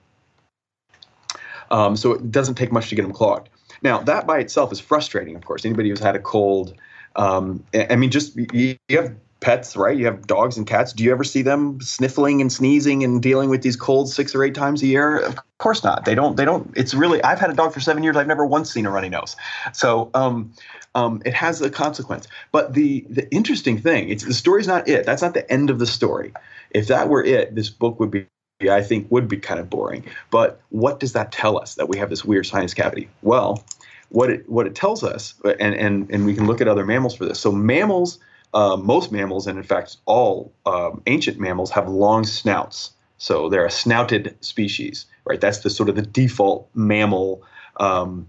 Um, 1.71 1.95
so 1.95 2.11
it 2.11 2.31
doesn't 2.31 2.55
take 2.55 2.71
much 2.71 2.89
to 2.89 2.95
get 2.95 3.01
them 3.01 3.13
clogged. 3.13 3.49
Now, 3.81 3.99
that 3.99 4.27
by 4.27 4.39
itself 4.39 4.71
is 4.71 4.79
frustrating, 4.79 5.35
of 5.35 5.45
course. 5.45 5.65
Anybody 5.65 5.89
who's 5.89 5.99
had 5.99 6.15
a 6.15 6.19
cold, 6.19 6.75
um, 7.15 7.63
I 7.73 7.95
mean, 7.95 8.11
just 8.11 8.35
you, 8.53 8.77
you 8.87 9.01
have 9.01 9.15
pets, 9.39 9.75
right? 9.75 9.97
You 9.97 10.05
have 10.05 10.27
dogs 10.27 10.55
and 10.57 10.67
cats. 10.67 10.93
Do 10.93 11.03
you 11.03 11.11
ever 11.11 11.23
see 11.23 11.41
them 11.41 11.81
sniffling 11.81 12.41
and 12.41 12.51
sneezing 12.51 13.03
and 13.03 13.21
dealing 13.21 13.49
with 13.49 13.63
these 13.63 13.75
colds 13.75 14.13
six 14.13 14.35
or 14.35 14.43
eight 14.43 14.53
times 14.53 14.83
a 14.83 14.85
year? 14.85 15.17
Of 15.17 15.39
course 15.57 15.83
not. 15.83 16.05
They 16.05 16.13
don't. 16.13 16.37
They 16.37 16.45
don't. 16.45 16.71
It's 16.75 16.93
really. 16.93 17.23
I've 17.23 17.39
had 17.39 17.49
a 17.49 17.53
dog 17.55 17.73
for 17.73 17.79
seven 17.79 18.03
years. 18.03 18.15
I've 18.15 18.27
never 18.27 18.45
once 18.45 18.71
seen 18.71 18.85
a 18.85 18.91
runny 18.91 19.09
nose. 19.09 19.35
So 19.73 20.11
um, 20.13 20.53
um, 20.93 21.21
it 21.25 21.33
has 21.33 21.61
a 21.61 21.69
consequence. 21.69 22.27
But 22.51 22.73
the 22.73 23.05
the 23.09 23.29
interesting 23.33 23.79
thing, 23.79 24.09
it's 24.09 24.23
the 24.23 24.33
story's 24.33 24.67
not 24.67 24.87
it. 24.87 25.05
That's 25.05 25.21
not 25.21 25.33
the 25.33 25.51
end 25.51 25.69
of 25.69 25.79
the 25.79 25.87
story. 25.87 26.33
If 26.69 26.87
that 26.87 27.09
were 27.09 27.23
it, 27.23 27.55
this 27.55 27.69
book 27.69 27.99
would 27.99 28.11
be 28.11 28.27
I 28.69 28.81
think 28.81 29.09
would 29.11 29.27
be 29.27 29.37
kind 29.37 29.59
of 29.59 29.69
boring. 29.69 30.05
But 30.29 30.61
what 30.69 30.99
does 30.99 31.13
that 31.13 31.31
tell 31.31 31.59
us 31.59 31.75
that 31.75 31.89
we 31.89 31.97
have 31.97 32.09
this 32.09 32.23
weird 32.23 32.45
sinus 32.45 32.73
cavity? 32.73 33.09
Well, 33.21 33.63
what 34.09 34.29
it 34.29 34.49
what 34.49 34.67
it 34.67 34.75
tells 34.75 35.03
us, 35.03 35.33
and 35.43 35.73
and 35.75 36.09
and 36.11 36.25
we 36.25 36.33
can 36.35 36.47
look 36.47 36.61
at 36.61 36.67
other 36.67 36.85
mammals 36.85 37.15
for 37.15 37.25
this. 37.25 37.39
So 37.39 37.51
mammals, 37.51 38.19
uh, 38.53 38.75
most 38.77 39.11
mammals, 39.11 39.47
and 39.47 39.57
in 39.57 39.63
fact 39.63 39.97
all 40.05 40.51
um, 40.65 41.01
ancient 41.07 41.39
mammals 41.39 41.71
have 41.71 41.87
long 41.87 42.25
snouts. 42.25 42.91
So 43.17 43.49
they're 43.49 43.65
a 43.65 43.71
snouted 43.71 44.35
species, 44.41 45.05
right? 45.25 45.39
That's 45.39 45.59
the 45.59 45.69
sort 45.69 45.89
of 45.89 45.95
the 45.95 46.01
default 46.01 46.67
mammal 46.73 47.43
um, 47.77 48.27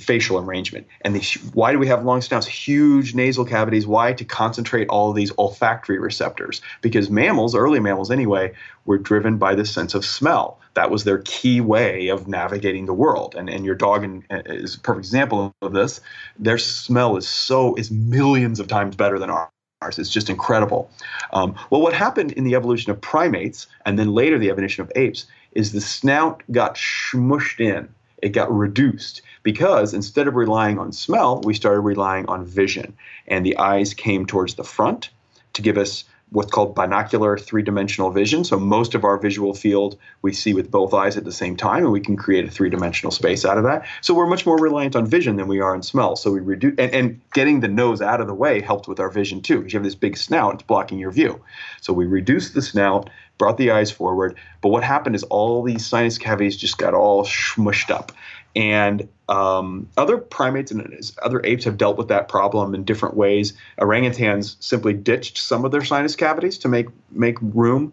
facial 0.00 0.38
arrangement. 0.38 0.86
And 1.02 1.22
why 1.54 1.72
do 1.72 1.78
we 1.78 1.86
have 1.86 2.04
long 2.04 2.20
snouts? 2.20 2.46
Huge 2.46 3.14
nasal 3.14 3.44
cavities. 3.44 3.86
Why? 3.86 4.12
To 4.12 4.24
concentrate 4.24 4.88
all 4.88 5.10
of 5.10 5.16
these 5.16 5.32
olfactory 5.38 5.98
receptors. 5.98 6.60
Because 6.80 7.10
mammals, 7.10 7.54
early 7.54 7.80
mammals 7.80 8.10
anyway, 8.10 8.52
were 8.84 8.98
driven 8.98 9.38
by 9.38 9.54
the 9.54 9.64
sense 9.64 9.94
of 9.94 10.04
smell. 10.04 10.58
That 10.74 10.90
was 10.90 11.04
their 11.04 11.18
key 11.24 11.60
way 11.60 12.08
of 12.08 12.28
navigating 12.28 12.86
the 12.86 12.94
world. 12.94 13.34
And, 13.36 13.48
and 13.50 13.64
your 13.64 13.74
dog 13.74 14.04
in, 14.04 14.24
is 14.30 14.76
a 14.76 14.80
perfect 14.80 15.06
example 15.06 15.54
of 15.62 15.72
this. 15.72 16.00
Their 16.38 16.58
smell 16.58 17.16
is 17.16 17.28
so 17.28 17.74
is 17.74 17.90
millions 17.90 18.60
of 18.60 18.68
times 18.68 18.96
better 18.96 19.18
than 19.18 19.30
ours. 19.30 19.50
It's 19.98 20.10
just 20.10 20.30
incredible. 20.30 20.90
Um, 21.32 21.56
well, 21.70 21.80
what 21.80 21.92
happened 21.92 22.32
in 22.32 22.44
the 22.44 22.54
evolution 22.54 22.92
of 22.92 23.00
primates 23.00 23.66
and 23.84 23.98
then 23.98 24.14
later 24.14 24.38
the 24.38 24.50
evolution 24.50 24.82
of 24.82 24.92
apes 24.94 25.26
is 25.52 25.72
the 25.72 25.80
snout 25.80 26.42
got 26.50 26.76
smushed 26.76 27.60
in. 27.60 27.88
It 28.22 28.30
got 28.30 28.56
reduced 28.56 29.22
because 29.42 29.92
instead 29.92 30.28
of 30.28 30.36
relying 30.36 30.78
on 30.78 30.92
smell, 30.92 31.40
we 31.42 31.54
started 31.54 31.80
relying 31.80 32.26
on 32.26 32.46
vision. 32.46 32.94
And 33.26 33.44
the 33.44 33.58
eyes 33.58 33.94
came 33.94 34.24
towards 34.26 34.54
the 34.54 34.64
front 34.64 35.10
to 35.54 35.62
give 35.62 35.76
us 35.76 36.04
what's 36.32 36.50
called 36.50 36.74
binocular 36.74 37.36
three 37.36 37.62
dimensional 37.62 38.10
vision. 38.10 38.42
So 38.42 38.58
most 38.58 38.94
of 38.94 39.04
our 39.04 39.18
visual 39.18 39.52
field 39.54 39.98
we 40.22 40.32
see 40.32 40.54
with 40.54 40.70
both 40.70 40.94
eyes 40.94 41.16
at 41.16 41.24
the 41.24 41.32
same 41.32 41.56
time, 41.56 41.84
and 41.84 41.92
we 41.92 42.00
can 42.00 42.16
create 42.16 42.46
a 42.46 42.50
three 42.50 42.70
dimensional 42.70 43.10
space 43.10 43.44
out 43.44 43.58
of 43.58 43.64
that. 43.64 43.86
So 44.00 44.14
we're 44.14 44.26
much 44.26 44.46
more 44.46 44.58
reliant 44.58 44.96
on 44.96 45.06
vision 45.06 45.36
than 45.36 45.46
we 45.46 45.60
are 45.60 45.74
on 45.74 45.82
smell. 45.82 46.16
So 46.16 46.32
we 46.32 46.40
reduce, 46.40 46.74
and, 46.78 46.94
and 46.94 47.20
getting 47.34 47.60
the 47.60 47.68
nose 47.68 48.00
out 48.00 48.20
of 48.20 48.26
the 48.26 48.34
way 48.34 48.60
helped 48.60 48.88
with 48.88 48.98
our 48.98 49.10
vision 49.10 49.42
too, 49.42 49.58
because 49.58 49.72
you 49.74 49.78
have 49.78 49.84
this 49.84 49.94
big 49.94 50.16
snout, 50.16 50.54
it's 50.54 50.62
blocking 50.62 50.98
your 50.98 51.10
view. 51.10 51.40
So 51.82 51.92
we 51.92 52.06
reduced 52.06 52.54
the 52.54 52.62
snout, 52.62 53.10
brought 53.36 53.58
the 53.58 53.70
eyes 53.70 53.90
forward. 53.90 54.36
But 54.62 54.70
what 54.70 54.84
happened 54.84 55.16
is 55.16 55.24
all 55.24 55.62
these 55.62 55.84
sinus 55.84 56.16
cavities 56.16 56.56
just 56.56 56.78
got 56.78 56.94
all 56.94 57.24
smushed 57.24 57.90
up. 57.90 58.12
And 58.54 59.08
um, 59.28 59.88
other 59.96 60.18
primates 60.18 60.70
and 60.70 61.10
other 61.22 61.40
apes 61.44 61.64
have 61.64 61.78
dealt 61.78 61.96
with 61.96 62.08
that 62.08 62.28
problem 62.28 62.74
in 62.74 62.84
different 62.84 63.16
ways. 63.16 63.54
Orangutans 63.78 64.56
simply 64.60 64.92
ditched 64.92 65.38
some 65.38 65.64
of 65.64 65.72
their 65.72 65.84
sinus 65.84 66.16
cavities 66.16 66.58
to 66.58 66.68
make 66.68 66.88
make 67.10 67.38
room. 67.40 67.92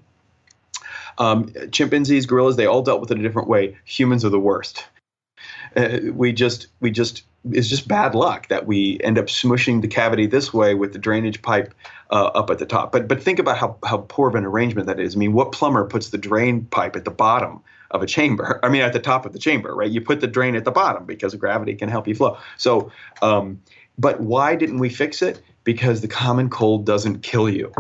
Um, 1.18 1.54
chimpanzees, 1.72 2.26
gorillas, 2.26 2.56
they 2.56 2.66
all 2.66 2.82
dealt 2.82 3.02
with 3.02 3.12
it 3.12 3.20
a 3.20 3.22
different 3.22 3.48
way. 3.48 3.78
Humans 3.86 4.26
are 4.26 4.30
the 4.30 4.40
worst. 4.40 4.86
Uh, 5.76 6.00
we 6.14 6.34
just 6.34 6.68
we 6.80 6.92
just 6.92 7.24
it's 7.52 7.70
just 7.70 7.88
bad 7.88 8.16
luck 8.16 8.48
that 8.50 8.66
we 8.66 9.00
end 9.02 9.18
up 9.18 9.26
smushing 9.26 9.82
the 9.82 9.88
cavity 9.88 10.26
this 10.26 10.54
way 10.54 10.74
with 10.74 10.92
the 10.92 11.00
drainage 11.00 11.42
pipe 11.42 11.74
uh, 12.12 12.26
up 12.26 12.50
at 12.50 12.60
the 12.60 12.66
top. 12.66 12.92
But 12.92 13.08
but 13.08 13.22
think 13.22 13.40
about 13.40 13.58
how 13.58 13.78
how 13.86 14.00
poor 14.10 14.28
of 14.28 14.36
an 14.36 14.46
arrangement 14.46 14.88
that 14.88 15.00
is. 15.00 15.16
I 15.16 15.20
mean, 15.20 15.34
what 15.34 15.52
plumber 15.52 15.86
puts 15.86 16.10
the 16.10 16.18
drain 16.18 16.66
pipe 16.66 16.96
at 16.96 17.06
the 17.06 17.12
bottom 17.12 17.62
of 17.92 18.02
a 18.02 18.06
chamber. 18.06 18.60
I 18.64 18.70
mean, 18.70 18.82
at 18.82 18.94
the 18.94 19.00
top 19.00 19.26
of 19.26 19.34
the 19.34 19.40
chamber, 19.40 19.74
right? 19.76 19.90
You 19.90 20.02
put 20.02 20.22
the 20.22 20.28
drain 20.28 20.56
at 20.56 20.66
the 20.66 20.72
bottom 20.72 21.06
because 21.06 21.34
gravity 21.36 21.76
can 21.76 21.90
help 21.90 22.08
you 22.08 22.16
flow. 22.16 22.38
So, 22.58 22.92
um, 23.22 23.62
but 23.98 24.22
why 24.22 24.56
didn't 24.56 24.80
we 24.80 24.90
fix 24.90 25.22
it? 25.22 25.42
Because 25.64 26.02
the 26.02 26.08
common 26.08 26.50
cold 26.50 26.86
doesn't 26.86 27.22
kill 27.22 27.50
you. 27.50 27.72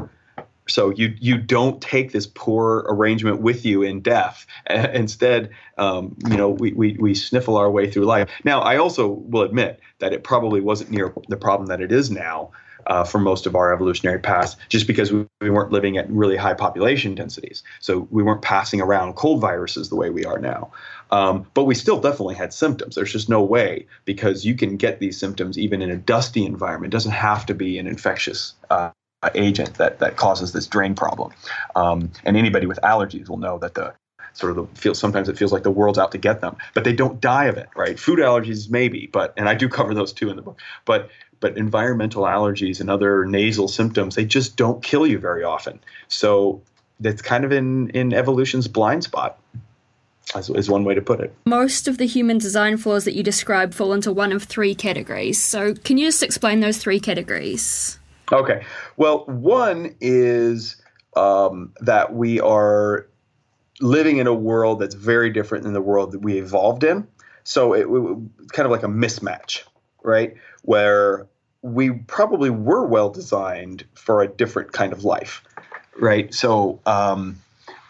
So 0.67 0.91
you 0.91 1.15
you 1.19 1.37
don't 1.37 1.81
take 1.81 2.11
this 2.11 2.27
poor 2.27 2.85
arrangement 2.87 3.41
with 3.41 3.65
you 3.65 3.81
in 3.81 4.01
death. 4.01 4.45
Instead, 4.69 5.49
um, 5.77 6.15
you 6.29 6.37
know, 6.37 6.49
we, 6.49 6.73
we 6.73 6.93
we 6.99 7.15
sniffle 7.15 7.57
our 7.57 7.71
way 7.71 7.89
through 7.89 8.05
life. 8.05 8.29
Now, 8.43 8.61
I 8.61 8.77
also 8.77 9.07
will 9.07 9.41
admit 9.41 9.79
that 9.97 10.13
it 10.13 10.23
probably 10.23 10.61
wasn't 10.61 10.91
near 10.91 11.13
the 11.27 11.37
problem 11.37 11.67
that 11.67 11.81
it 11.81 11.91
is 11.91 12.11
now 12.11 12.51
uh, 12.89 13.03
for 13.03 13.19
most 13.19 13.45
of 13.45 13.55
our 13.55 13.71
evolutionary 13.71 14.19
past, 14.19 14.57
just 14.67 14.87
because 14.87 15.13
we, 15.13 15.25
we 15.39 15.49
weren't 15.49 15.71
living 15.71 15.97
at 15.97 16.09
really 16.09 16.35
high 16.35 16.55
population 16.55 17.15
densities. 17.15 17.63
So 17.79 18.07
we 18.09 18.23
weren't 18.23 18.41
passing 18.41 18.81
around 18.81 19.13
cold 19.13 19.39
viruses 19.39 19.89
the 19.89 19.95
way 19.95 20.09
we 20.09 20.25
are 20.25 20.39
now. 20.39 20.71
Um, 21.11 21.45
but 21.53 21.63
we 21.65 21.75
still 21.75 22.01
definitely 22.01 22.35
had 22.35 22.51
symptoms. 22.51 22.95
There's 22.95 23.11
just 23.11 23.29
no 23.29 23.43
way 23.43 23.85
because 24.05 24.43
you 24.43 24.55
can 24.55 24.75
get 24.75 24.99
these 24.99 25.19
symptoms 25.19 25.57
even 25.57 25.81
in 25.81 25.91
a 25.91 25.97
dusty 25.97 26.45
environment. 26.45 26.91
It 26.91 26.95
doesn't 26.95 27.11
have 27.11 27.45
to 27.45 27.53
be 27.53 27.77
an 27.77 27.87
infectious 27.87 28.53
uh, 28.69 28.89
agent 29.35 29.75
that, 29.75 29.99
that 29.99 30.17
causes 30.17 30.51
this 30.51 30.65
drain 30.65 30.95
problem. 30.95 31.31
Um, 31.75 32.11
and 32.25 32.35
anybody 32.35 32.65
with 32.65 32.79
allergies 32.83 33.29
will 33.29 33.37
know 33.37 33.59
that 33.59 33.75
the 33.75 33.93
sort 34.33 34.51
of 34.51 34.55
the 34.55 34.79
feel 34.79 34.93
sometimes 34.93 35.27
it 35.27 35.37
feels 35.37 35.51
like 35.51 35.63
the 35.63 35.71
world's 35.71 35.97
out 35.97 36.11
to 36.11 36.17
get 36.17 36.39
them 36.39 36.55
but 36.75 36.83
they 36.83 36.93
don't 36.93 37.19
die 37.19 37.45
of 37.45 37.57
it 37.57 37.67
right 37.75 37.99
food 37.99 38.19
allergies 38.19 38.69
maybe 38.69 39.09
but 39.11 39.33
and 39.37 39.49
i 39.49 39.55
do 39.55 39.67
cover 39.67 39.93
those 39.93 40.13
too 40.13 40.29
in 40.29 40.35
the 40.35 40.41
book 40.41 40.59
but 40.85 41.09
but 41.39 41.57
environmental 41.57 42.23
allergies 42.23 42.79
and 42.79 42.89
other 42.89 43.25
nasal 43.25 43.67
symptoms 43.67 44.15
they 44.15 44.25
just 44.25 44.55
don't 44.55 44.83
kill 44.83 45.05
you 45.07 45.17
very 45.17 45.43
often 45.43 45.79
so 46.07 46.61
that's 46.99 47.21
kind 47.21 47.45
of 47.45 47.51
in 47.51 47.89
in 47.91 48.13
evolution's 48.13 48.67
blind 48.67 49.03
spot 49.03 49.39
As, 50.35 50.49
is 50.49 50.69
one 50.69 50.83
way 50.83 50.93
to 50.93 51.01
put 51.01 51.19
it. 51.19 51.33
Most 51.45 51.87
of 51.87 51.97
the 51.97 52.05
human 52.05 52.37
design 52.37 52.77
flaws 52.77 53.05
that 53.05 53.15
you 53.15 53.23
describe 53.23 53.73
fall 53.73 53.93
into 53.93 54.11
one 54.11 54.31
of 54.31 54.43
three 54.43 54.75
categories. 54.75 55.41
So, 55.41 55.73
can 55.73 55.97
you 55.97 56.07
just 56.07 56.21
explain 56.21 56.59
those 56.59 56.77
three 56.77 56.99
categories? 56.99 57.97
Okay. 58.31 58.63
Well, 58.95 59.25
one 59.25 59.95
is 59.99 60.75
um, 61.15 61.73
that 61.79 62.13
we 62.13 62.39
are 62.39 63.07
living 63.81 64.17
in 64.17 64.27
a 64.27 64.33
world 64.33 64.79
that's 64.79 64.93
very 64.93 65.31
different 65.31 65.63
than 65.63 65.73
the 65.73 65.81
world 65.81 66.11
that 66.11 66.19
we 66.19 66.37
evolved 66.37 66.83
in. 66.83 67.07
So, 67.43 67.73
it, 67.73 67.87
it's 68.39 68.51
kind 68.51 68.67
of 68.67 68.71
like 68.71 68.83
a 68.83 68.87
mismatch, 68.87 69.63
right? 70.03 70.35
Where 70.63 71.27
we 71.61 71.91
probably 71.91 72.49
were 72.49 72.85
well 72.85 73.09
designed 73.09 73.85
for 73.93 74.21
a 74.21 74.27
different 74.27 74.71
kind 74.71 74.93
of 74.93 75.03
life, 75.03 75.43
right? 75.97 76.33
So, 76.33 76.79
um, 76.85 77.39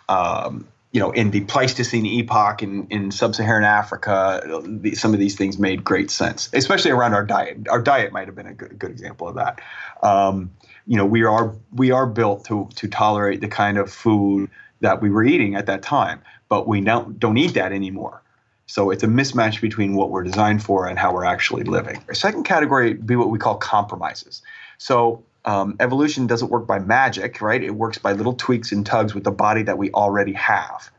um, 0.07 0.67
you 0.91 0.99
know, 0.99 1.11
in 1.11 1.29
the 1.29 1.41
Pleistocene 1.41 2.05
epoch 2.05 2.63
in, 2.63 2.87
in 2.89 3.11
sub-Saharan 3.11 3.63
Africa, 3.63 4.41
the, 4.65 4.95
some 4.95 5.13
of 5.13 5.19
these 5.19 5.35
things 5.35 5.59
made 5.59 5.83
great 5.83 6.09
sense, 6.09 6.49
especially 6.53 6.89
around 6.89 7.13
our 7.13 7.23
diet. 7.23 7.67
Our 7.69 7.81
diet 7.81 8.11
might 8.11 8.27
have 8.27 8.35
been 8.35 8.47
a 8.47 8.55
good, 8.55 8.79
good 8.79 8.89
example 8.89 9.27
of 9.27 9.35
that. 9.35 9.61
Um, 10.01 10.51
you 10.87 10.97
know, 10.97 11.05
we 11.05 11.23
are 11.23 11.53
we 11.71 11.91
are 11.91 12.07
built 12.07 12.45
to 12.45 12.67
to 12.75 12.87
tolerate 12.87 13.41
the 13.41 13.47
kind 13.47 13.77
of 13.77 13.91
food 13.91 14.49
that 14.79 14.99
we 14.99 15.11
were 15.11 15.23
eating 15.23 15.53
at 15.53 15.67
that 15.67 15.83
time, 15.83 16.21
but 16.47 16.67
we 16.67 16.81
now 16.81 17.03
don't 17.03 17.37
eat 17.37 17.53
that 17.53 17.71
anymore. 17.71 18.23
So 18.69 18.91
it's 18.91 19.01
a 19.01 19.07
mismatch 19.07 19.61
between 19.61 19.95
what 19.95 20.11
we're 20.11 20.21
designed 20.21 20.63
for 20.63 20.85
and 20.85 20.99
how 20.99 21.11
we're 21.11 21.23
actually 21.23 21.63
living. 21.63 22.03
Second 22.13 22.43
category 22.43 22.89
would 22.89 23.07
be 23.07 23.15
what 23.15 23.31
we 23.31 23.39
call 23.39 23.55
compromises. 23.55 24.43
So 24.77 25.23
um, 25.45 25.75
evolution 25.79 26.27
doesn't 26.27 26.49
work 26.51 26.67
by 26.67 26.77
magic, 26.77 27.41
right? 27.41 27.63
It 27.63 27.71
works 27.71 27.97
by 27.97 28.13
little 28.13 28.33
tweaks 28.33 28.71
and 28.71 28.85
tugs 28.85 29.15
with 29.15 29.23
the 29.23 29.31
body 29.31 29.63
that 29.63 29.79
we 29.79 29.89
already 29.93 30.33
have. 30.33 30.91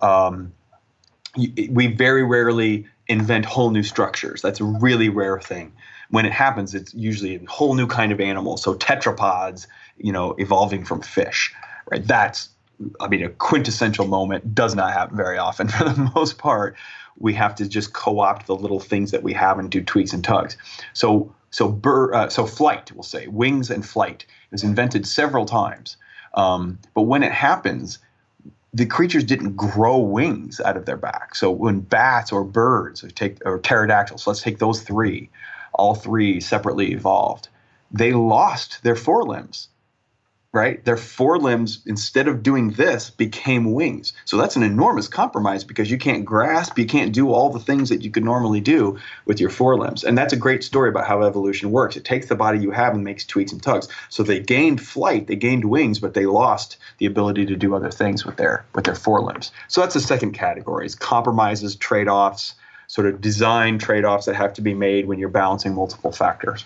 Um, 0.00 0.52
we 1.36 1.88
very 1.88 2.22
rarely 2.22 2.86
invent 3.08 3.46
whole 3.46 3.70
new 3.70 3.82
structures. 3.82 4.40
That's 4.40 4.60
a 4.60 4.64
really 4.64 5.08
rare 5.08 5.40
thing. 5.40 5.72
When 6.10 6.24
it 6.24 6.32
happens, 6.32 6.72
it's 6.72 6.94
usually 6.94 7.34
a 7.34 7.40
whole 7.48 7.74
new 7.74 7.88
kind 7.88 8.12
of 8.12 8.20
animal. 8.20 8.58
So 8.58 8.76
tetrapods, 8.76 9.66
you 9.96 10.12
know, 10.12 10.36
evolving 10.38 10.84
from 10.84 11.00
fish, 11.00 11.52
right? 11.90 12.06
That's, 12.06 12.50
I 13.00 13.08
mean, 13.08 13.24
a 13.24 13.28
quintessential 13.28 14.06
moment 14.06 14.54
does 14.54 14.76
not 14.76 14.92
happen 14.92 15.16
very 15.16 15.36
often. 15.36 15.66
For 15.68 15.82
the 15.82 16.12
most 16.14 16.38
part, 16.38 16.76
we 17.20 17.34
have 17.34 17.54
to 17.56 17.68
just 17.68 17.92
co-opt 17.92 18.46
the 18.46 18.56
little 18.56 18.80
things 18.80 19.10
that 19.10 19.22
we 19.22 19.32
have 19.32 19.58
and 19.58 19.70
do 19.70 19.82
tweaks 19.82 20.12
and 20.12 20.24
tugs. 20.24 20.56
So 20.92 21.34
so, 21.50 21.68
bur- 21.68 22.14
uh, 22.14 22.28
so 22.28 22.46
flight, 22.46 22.92
we'll 22.92 23.02
say, 23.02 23.26
wings 23.26 23.70
and 23.70 23.86
flight 23.86 24.26
is 24.52 24.62
invented 24.62 25.06
several 25.06 25.46
times. 25.46 25.96
Um, 26.34 26.78
but 26.94 27.02
when 27.02 27.22
it 27.22 27.32
happens, 27.32 27.98
the 28.74 28.86
creatures 28.86 29.24
didn't 29.24 29.56
grow 29.56 29.96
wings 29.96 30.60
out 30.60 30.76
of 30.76 30.84
their 30.84 30.96
back. 30.96 31.34
So 31.34 31.50
when 31.50 31.80
bats 31.80 32.32
or 32.32 32.44
birds 32.44 33.02
or 33.02 33.10
take 33.10 33.38
or 33.46 33.58
pterodactyls, 33.58 34.26
let's 34.26 34.42
take 34.42 34.58
those 34.58 34.82
three, 34.82 35.30
all 35.72 35.94
three 35.94 36.40
separately 36.40 36.92
evolved, 36.92 37.48
they 37.90 38.12
lost 38.12 38.82
their 38.82 38.96
forelimbs 38.96 39.68
right? 40.52 40.82
Their 40.84 40.96
forelimbs, 40.96 41.82
instead 41.84 42.26
of 42.26 42.42
doing 42.42 42.70
this, 42.70 43.10
became 43.10 43.72
wings. 43.72 44.14
So 44.24 44.38
that's 44.38 44.56
an 44.56 44.62
enormous 44.62 45.06
compromise 45.06 45.62
because 45.62 45.90
you 45.90 45.98
can't 45.98 46.24
grasp, 46.24 46.78
you 46.78 46.86
can't 46.86 47.12
do 47.12 47.32
all 47.32 47.50
the 47.50 47.60
things 47.60 47.90
that 47.90 48.02
you 48.02 48.10
could 48.10 48.24
normally 48.24 48.60
do 48.60 48.98
with 49.26 49.40
your 49.40 49.50
forelimbs. 49.50 50.04
And 50.04 50.16
that's 50.16 50.32
a 50.32 50.38
great 50.38 50.64
story 50.64 50.88
about 50.88 51.06
how 51.06 51.22
evolution 51.22 51.70
works. 51.70 51.96
It 51.96 52.04
takes 52.04 52.26
the 52.26 52.34
body 52.34 52.60
you 52.60 52.70
have 52.70 52.94
and 52.94 53.04
makes 53.04 53.26
tweaks 53.26 53.52
and 53.52 53.62
tugs. 53.62 53.88
So 54.08 54.22
they 54.22 54.40
gained 54.40 54.80
flight, 54.80 55.26
they 55.26 55.36
gained 55.36 55.66
wings, 55.66 55.98
but 55.98 56.14
they 56.14 56.24
lost 56.24 56.78
the 56.96 57.06
ability 57.06 57.44
to 57.46 57.56
do 57.56 57.74
other 57.74 57.90
things 57.90 58.24
with 58.24 58.36
their 58.36 58.64
with 58.74 58.86
their 58.86 58.94
forelimbs. 58.94 59.52
So 59.68 59.82
that's 59.82 59.94
the 59.94 60.00
second 60.00 60.32
category: 60.32 60.86
is 60.86 60.94
compromises, 60.94 61.76
trade-offs, 61.76 62.54
sort 62.86 63.06
of 63.06 63.20
design 63.20 63.78
trade-offs 63.78 64.24
that 64.26 64.34
have 64.34 64.54
to 64.54 64.62
be 64.62 64.72
made 64.72 65.06
when 65.06 65.18
you're 65.18 65.28
balancing 65.28 65.74
multiple 65.74 66.10
factors. 66.10 66.64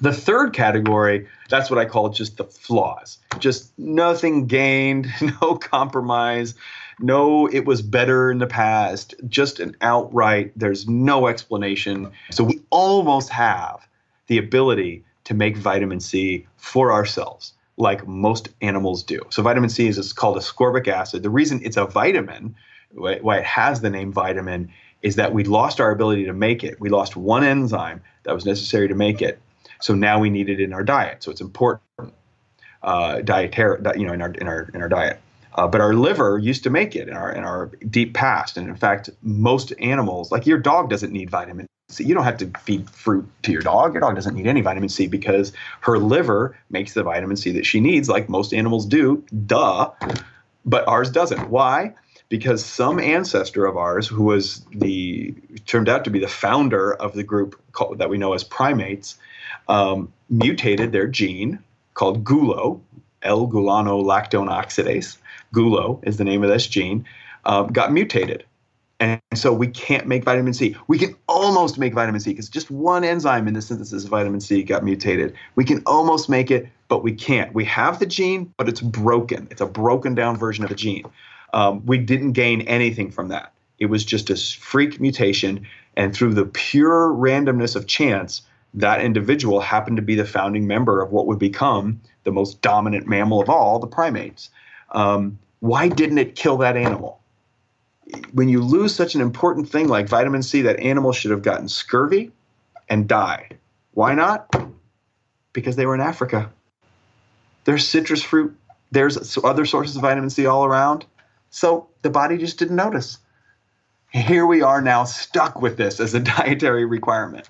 The 0.00 0.12
third 0.12 0.52
category, 0.52 1.26
that's 1.48 1.70
what 1.70 1.78
I 1.78 1.84
call 1.84 2.10
just 2.10 2.36
the 2.36 2.44
flaws. 2.44 3.18
Just 3.38 3.76
nothing 3.78 4.46
gained, 4.46 5.08
no 5.42 5.56
compromise, 5.56 6.54
no, 6.98 7.46
it 7.46 7.66
was 7.66 7.82
better 7.82 8.30
in 8.30 8.38
the 8.38 8.46
past, 8.46 9.14
just 9.28 9.60
an 9.60 9.76
outright, 9.80 10.52
there's 10.56 10.88
no 10.88 11.26
explanation. 11.26 12.10
So 12.30 12.44
we 12.44 12.60
almost 12.70 13.28
have 13.30 13.86
the 14.28 14.38
ability 14.38 15.04
to 15.24 15.34
make 15.34 15.56
vitamin 15.56 16.00
C 16.00 16.46
for 16.56 16.92
ourselves 16.92 17.52
like 17.76 18.06
most 18.06 18.48
animals 18.62 19.02
do. 19.02 19.20
So 19.30 19.42
vitamin 19.42 19.68
C 19.68 19.86
is 19.86 20.12
called 20.12 20.36
ascorbic 20.38 20.88
acid. 20.88 21.22
The 21.22 21.30
reason 21.30 21.60
it's 21.62 21.76
a 21.76 21.84
vitamin, 21.84 22.54
why 22.92 23.38
it 23.38 23.44
has 23.44 23.80
the 23.80 23.90
name 23.90 24.12
vitamin, 24.12 24.72
is 25.02 25.16
that 25.16 25.34
we 25.34 25.44
lost 25.44 25.80
our 25.80 25.90
ability 25.90 26.24
to 26.24 26.32
make 26.32 26.64
it. 26.64 26.80
We 26.80 26.88
lost 26.88 27.16
one 27.16 27.44
enzyme 27.44 28.02
that 28.22 28.34
was 28.34 28.46
necessary 28.46 28.88
to 28.88 28.94
make 28.94 29.20
it. 29.20 29.38
So 29.80 29.94
now 29.94 30.18
we 30.18 30.30
need 30.30 30.48
it 30.48 30.60
in 30.60 30.72
our 30.72 30.82
diet. 30.82 31.22
So 31.22 31.30
it's 31.30 31.40
important, 31.40 31.82
uh, 32.82 33.20
dietary, 33.20 33.80
you 33.96 34.06
know, 34.06 34.12
in 34.12 34.22
our 34.22 34.30
in 34.30 34.48
our 34.48 34.70
in 34.74 34.82
our 34.82 34.88
diet. 34.88 35.20
Uh, 35.54 35.66
but 35.66 35.80
our 35.80 35.94
liver 35.94 36.38
used 36.38 36.62
to 36.64 36.70
make 36.70 36.94
it 36.94 37.08
in 37.08 37.14
our 37.14 37.32
in 37.32 37.44
our 37.44 37.66
deep 37.88 38.14
past, 38.14 38.56
and 38.56 38.68
in 38.68 38.76
fact, 38.76 39.10
most 39.22 39.72
animals, 39.80 40.30
like 40.30 40.46
your 40.46 40.58
dog, 40.58 40.90
doesn't 40.90 41.12
need 41.12 41.30
vitamin 41.30 41.66
C. 41.88 42.04
You 42.04 42.14
don't 42.14 42.24
have 42.24 42.38
to 42.38 42.50
feed 42.60 42.90
fruit 42.90 43.26
to 43.42 43.52
your 43.52 43.62
dog. 43.62 43.94
Your 43.94 44.00
dog 44.00 44.16
doesn't 44.16 44.34
need 44.34 44.46
any 44.46 44.60
vitamin 44.60 44.88
C 44.88 45.06
because 45.06 45.52
her 45.80 45.98
liver 45.98 46.56
makes 46.68 46.94
the 46.94 47.02
vitamin 47.02 47.36
C 47.36 47.52
that 47.52 47.64
she 47.64 47.80
needs, 47.80 48.08
like 48.08 48.28
most 48.28 48.52
animals 48.52 48.86
do. 48.86 49.24
Duh. 49.46 49.90
But 50.64 50.86
ours 50.88 51.10
doesn't. 51.10 51.48
Why? 51.48 51.94
Because 52.28 52.64
some 52.64 52.98
ancestor 52.98 53.66
of 53.66 53.76
ours, 53.76 54.08
who 54.08 54.24
was 54.24 54.64
the 54.72 55.32
turned 55.66 55.88
out 55.88 56.04
to 56.04 56.10
be 56.10 56.18
the 56.18 56.28
founder 56.28 56.92
of 56.94 57.12
the 57.12 57.22
group 57.22 57.58
called, 57.70 57.98
that 57.98 58.10
we 58.10 58.18
know 58.18 58.32
as 58.32 58.42
primates, 58.42 59.16
um, 59.68 60.12
mutated 60.28 60.92
their 60.92 61.06
gene 61.06 61.58
called 61.94 62.24
GULO, 62.24 62.80
L-gulonolactone 63.22 64.48
oxidase. 64.48 65.18
GULO 65.52 66.00
is 66.02 66.16
the 66.16 66.24
name 66.24 66.42
of 66.42 66.50
this 66.50 66.66
gene. 66.66 67.04
Uh, 67.44 67.62
got 67.62 67.92
mutated. 67.92 68.44
And 68.98 69.20
so 69.34 69.52
we 69.52 69.66
can't 69.66 70.06
make 70.06 70.24
vitamin 70.24 70.54
C. 70.54 70.74
We 70.88 70.98
can 70.98 71.14
almost 71.28 71.78
make 71.78 71.92
vitamin 71.92 72.20
C 72.20 72.30
because 72.30 72.48
just 72.48 72.70
one 72.70 73.04
enzyme 73.04 73.46
in 73.46 73.54
the 73.54 73.60
synthesis 73.60 74.04
of 74.04 74.10
vitamin 74.10 74.40
C 74.40 74.62
got 74.62 74.84
mutated. 74.84 75.34
We 75.54 75.64
can 75.64 75.82
almost 75.84 76.28
make 76.30 76.50
it, 76.50 76.68
but 76.88 77.02
we 77.02 77.12
can't. 77.12 77.52
We 77.54 77.64
have 77.66 77.98
the 77.98 78.06
gene, 78.06 78.52
but 78.56 78.68
it's 78.68 78.80
broken. 78.80 79.48
It's 79.50 79.60
a 79.60 79.66
broken 79.66 80.14
down 80.14 80.38
version 80.38 80.64
of 80.64 80.70
the 80.70 80.76
gene. 80.76 81.04
Um, 81.52 81.84
we 81.84 81.98
didn't 81.98 82.32
gain 82.32 82.62
anything 82.62 83.10
from 83.10 83.28
that. 83.28 83.52
It 83.78 83.86
was 83.86 84.04
just 84.04 84.30
a 84.30 84.36
freak 84.36 84.98
mutation. 84.98 85.66
And 85.96 86.14
through 86.14 86.34
the 86.34 86.46
pure 86.46 87.10
randomness 87.10 87.76
of 87.76 87.86
chance, 87.86 88.42
that 88.76 89.00
individual 89.00 89.60
happened 89.60 89.96
to 89.96 90.02
be 90.02 90.14
the 90.14 90.26
founding 90.26 90.66
member 90.66 91.02
of 91.02 91.10
what 91.10 91.26
would 91.26 91.38
become 91.38 92.00
the 92.24 92.30
most 92.30 92.60
dominant 92.60 93.06
mammal 93.06 93.40
of 93.40 93.48
all, 93.48 93.78
the 93.78 93.86
primates. 93.86 94.50
Um, 94.90 95.38
why 95.60 95.88
didn't 95.88 96.18
it 96.18 96.36
kill 96.36 96.58
that 96.58 96.76
animal? 96.76 97.20
When 98.32 98.48
you 98.48 98.62
lose 98.62 98.94
such 98.94 99.14
an 99.14 99.22
important 99.22 99.68
thing 99.68 99.88
like 99.88 100.08
vitamin 100.08 100.42
C, 100.42 100.62
that 100.62 100.78
animal 100.78 101.12
should 101.12 101.30
have 101.30 101.42
gotten 101.42 101.68
scurvy 101.68 102.30
and 102.88 103.08
died. 103.08 103.56
Why 103.94 104.14
not? 104.14 104.54
Because 105.52 105.76
they 105.76 105.86
were 105.86 105.94
in 105.94 106.00
Africa. 106.00 106.52
There's 107.64 107.88
citrus 107.88 108.22
fruit, 108.22 108.56
there's 108.92 109.38
other 109.42 109.64
sources 109.64 109.96
of 109.96 110.02
vitamin 110.02 110.30
C 110.30 110.46
all 110.46 110.66
around. 110.66 111.06
So 111.50 111.88
the 112.02 112.10
body 112.10 112.36
just 112.36 112.58
didn't 112.58 112.76
notice. 112.76 113.18
Here 114.12 114.46
we 114.46 114.62
are 114.62 114.80
now 114.82 115.04
stuck 115.04 115.60
with 115.60 115.78
this 115.78 115.98
as 115.98 116.14
a 116.14 116.20
dietary 116.36 116.84
requirement. 116.84 117.48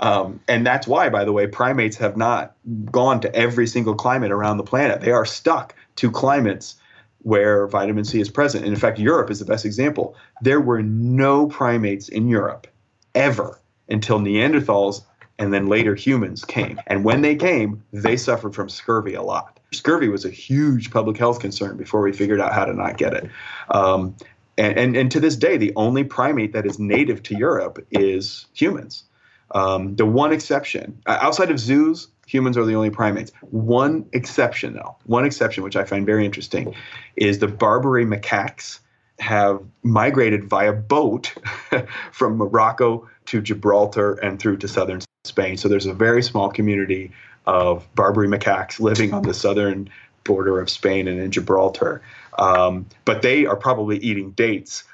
Um, 0.00 0.40
and 0.48 0.66
that's 0.66 0.86
why, 0.86 1.08
by 1.10 1.24
the 1.24 1.32
way, 1.32 1.46
primates 1.46 1.96
have 1.98 2.16
not 2.16 2.56
gone 2.90 3.20
to 3.20 3.34
every 3.34 3.66
single 3.66 3.94
climate 3.94 4.32
around 4.32 4.56
the 4.56 4.64
planet. 4.64 5.02
They 5.02 5.12
are 5.12 5.26
stuck 5.26 5.74
to 5.96 6.10
climates 6.10 6.76
where 7.22 7.66
vitamin 7.66 8.04
C 8.04 8.20
is 8.20 8.30
present. 8.30 8.64
And 8.64 8.72
in 8.72 8.80
fact, 8.80 8.98
Europe 8.98 9.30
is 9.30 9.38
the 9.38 9.44
best 9.44 9.66
example. 9.66 10.16
There 10.40 10.60
were 10.60 10.82
no 10.82 11.46
primates 11.46 12.08
in 12.08 12.28
Europe 12.28 12.66
ever 13.14 13.60
until 13.88 14.18
Neanderthals 14.18 15.02
and 15.38 15.54
then 15.54 15.66
later 15.66 15.94
humans 15.94 16.44
came. 16.44 16.78
And 16.86 17.02
when 17.02 17.22
they 17.22 17.34
came, 17.34 17.82
they 17.92 18.16
suffered 18.16 18.54
from 18.54 18.68
scurvy 18.68 19.14
a 19.14 19.22
lot. 19.22 19.58
Scurvy 19.72 20.08
was 20.08 20.24
a 20.24 20.30
huge 20.30 20.90
public 20.90 21.16
health 21.16 21.40
concern 21.40 21.76
before 21.76 22.02
we 22.02 22.12
figured 22.12 22.40
out 22.40 22.52
how 22.52 22.66
to 22.66 22.74
not 22.74 22.98
get 22.98 23.14
it. 23.14 23.30
Um, 23.70 24.14
and, 24.58 24.78
and, 24.78 24.96
and, 24.96 25.10
to 25.12 25.20
this 25.20 25.36
day, 25.36 25.56
the 25.56 25.72
only 25.76 26.04
primate 26.04 26.52
that 26.52 26.66
is 26.66 26.78
native 26.78 27.22
to 27.24 27.38
Europe 27.38 27.78
is 27.90 28.46
humans. 28.52 29.04
Um, 29.52 29.96
the 29.96 30.06
one 30.06 30.32
exception, 30.32 31.00
uh, 31.06 31.18
outside 31.20 31.50
of 31.50 31.58
zoos, 31.58 32.08
humans 32.26 32.56
are 32.56 32.64
the 32.64 32.74
only 32.74 32.90
primates. 32.90 33.32
One 33.50 34.06
exception, 34.12 34.74
though, 34.74 34.96
one 35.04 35.24
exception, 35.24 35.64
which 35.64 35.76
I 35.76 35.84
find 35.84 36.06
very 36.06 36.24
interesting, 36.24 36.74
is 37.16 37.38
the 37.40 37.48
Barbary 37.48 38.04
macaques 38.04 38.78
have 39.18 39.60
migrated 39.82 40.44
via 40.44 40.72
boat 40.72 41.34
from 42.12 42.36
Morocco 42.36 43.08
to 43.26 43.40
Gibraltar 43.40 44.14
and 44.14 44.38
through 44.38 44.58
to 44.58 44.68
southern 44.68 45.00
Spain. 45.24 45.56
So 45.56 45.68
there's 45.68 45.86
a 45.86 45.94
very 45.94 46.22
small 46.22 46.50
community 46.50 47.12
of 47.46 47.86
Barbary 47.94 48.28
macaques 48.28 48.80
living 48.80 49.12
on 49.12 49.22
the 49.22 49.34
southern 49.34 49.90
border 50.24 50.60
of 50.60 50.70
Spain 50.70 51.08
and 51.08 51.20
in 51.20 51.30
Gibraltar. 51.30 52.02
Um, 52.38 52.86
but 53.04 53.22
they 53.22 53.46
are 53.46 53.56
probably 53.56 53.98
eating 53.98 54.30
dates 54.32 54.84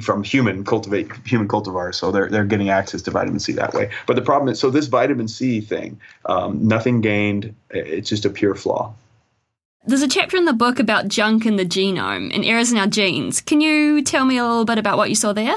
from 0.00 0.22
human 0.22 0.64
cultivate 0.64 1.10
human 1.26 1.48
cultivars, 1.48 1.94
so 1.94 2.10
they're 2.10 2.28
they're 2.28 2.44
getting 2.44 2.70
access 2.70 3.02
to 3.02 3.10
vitamin 3.10 3.40
C 3.40 3.52
that 3.54 3.74
way. 3.74 3.90
But 4.06 4.16
the 4.16 4.22
problem 4.22 4.48
is, 4.48 4.58
so 4.58 4.70
this 4.70 4.86
vitamin 4.86 5.28
C 5.28 5.60
thing, 5.60 6.00
um, 6.26 6.66
nothing 6.66 7.00
gained. 7.00 7.54
It's 7.70 8.08
just 8.08 8.24
a 8.24 8.30
pure 8.30 8.54
flaw. 8.54 8.94
There's 9.88 10.02
a 10.02 10.08
chapter 10.08 10.36
in 10.36 10.46
the 10.46 10.52
book 10.52 10.80
about 10.80 11.06
junk 11.06 11.46
in 11.46 11.56
the 11.56 11.64
genome 11.64 12.34
and 12.34 12.44
errors 12.44 12.72
in 12.72 12.78
our 12.78 12.88
genes. 12.88 13.40
Can 13.40 13.60
you 13.60 14.02
tell 14.02 14.24
me 14.24 14.36
a 14.36 14.42
little 14.42 14.64
bit 14.64 14.78
about 14.78 14.98
what 14.98 15.08
you 15.08 15.14
saw 15.14 15.32
there? 15.32 15.56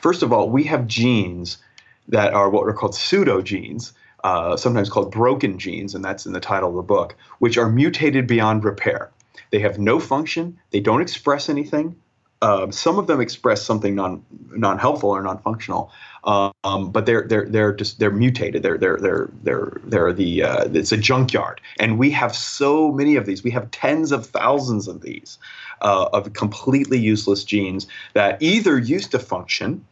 First 0.00 0.22
of 0.22 0.32
all, 0.32 0.48
we 0.48 0.62
have 0.64 0.86
genes 0.86 1.58
that 2.06 2.32
are 2.32 2.48
what 2.48 2.68
are 2.68 2.72
called 2.72 2.92
pseudogenes, 2.92 3.92
uh, 4.22 4.56
sometimes 4.56 4.88
called 4.88 5.10
broken 5.10 5.58
genes, 5.58 5.96
and 5.96 6.04
that's 6.04 6.26
in 6.26 6.32
the 6.32 6.38
title 6.38 6.68
of 6.68 6.76
the 6.76 6.82
book, 6.82 7.16
which 7.40 7.58
are 7.58 7.68
mutated 7.68 8.28
beyond 8.28 8.62
repair. 8.64 9.10
They 9.50 9.58
have 9.58 9.78
no 9.78 9.98
function, 9.98 10.58
they 10.70 10.80
don't 10.80 11.02
express 11.02 11.48
anything. 11.48 11.96
Uh, 12.42 12.70
some 12.70 12.98
of 12.98 13.06
them 13.06 13.20
express 13.20 13.62
something 13.62 13.94
non 13.94 14.22
non 14.50 14.78
helpful 14.78 15.10
or 15.10 15.22
non 15.22 15.38
functional, 15.38 15.90
um, 16.24 16.90
but 16.90 17.06
they're 17.06 17.26
they're 17.26 17.46
they're 17.46 17.72
just 17.72 17.98
they're 17.98 18.10
mutated. 18.10 18.62
They're 18.62 18.76
they're 18.76 18.98
they're 18.98 19.30
they're 19.42 19.80
they're 19.84 20.12
the 20.12 20.42
uh, 20.42 20.68
it's 20.72 20.92
a 20.92 20.98
junkyard, 20.98 21.62
and 21.78 21.98
we 21.98 22.10
have 22.10 22.36
so 22.36 22.92
many 22.92 23.16
of 23.16 23.24
these. 23.24 23.42
We 23.42 23.52
have 23.52 23.70
tens 23.70 24.12
of 24.12 24.26
thousands 24.26 24.86
of 24.86 25.00
these 25.00 25.38
uh, 25.80 26.10
of 26.12 26.32
completely 26.34 26.98
useless 26.98 27.42
genes 27.42 27.86
that 28.12 28.42
either 28.42 28.78
used 28.78 29.12
to 29.12 29.18
function 29.18 29.84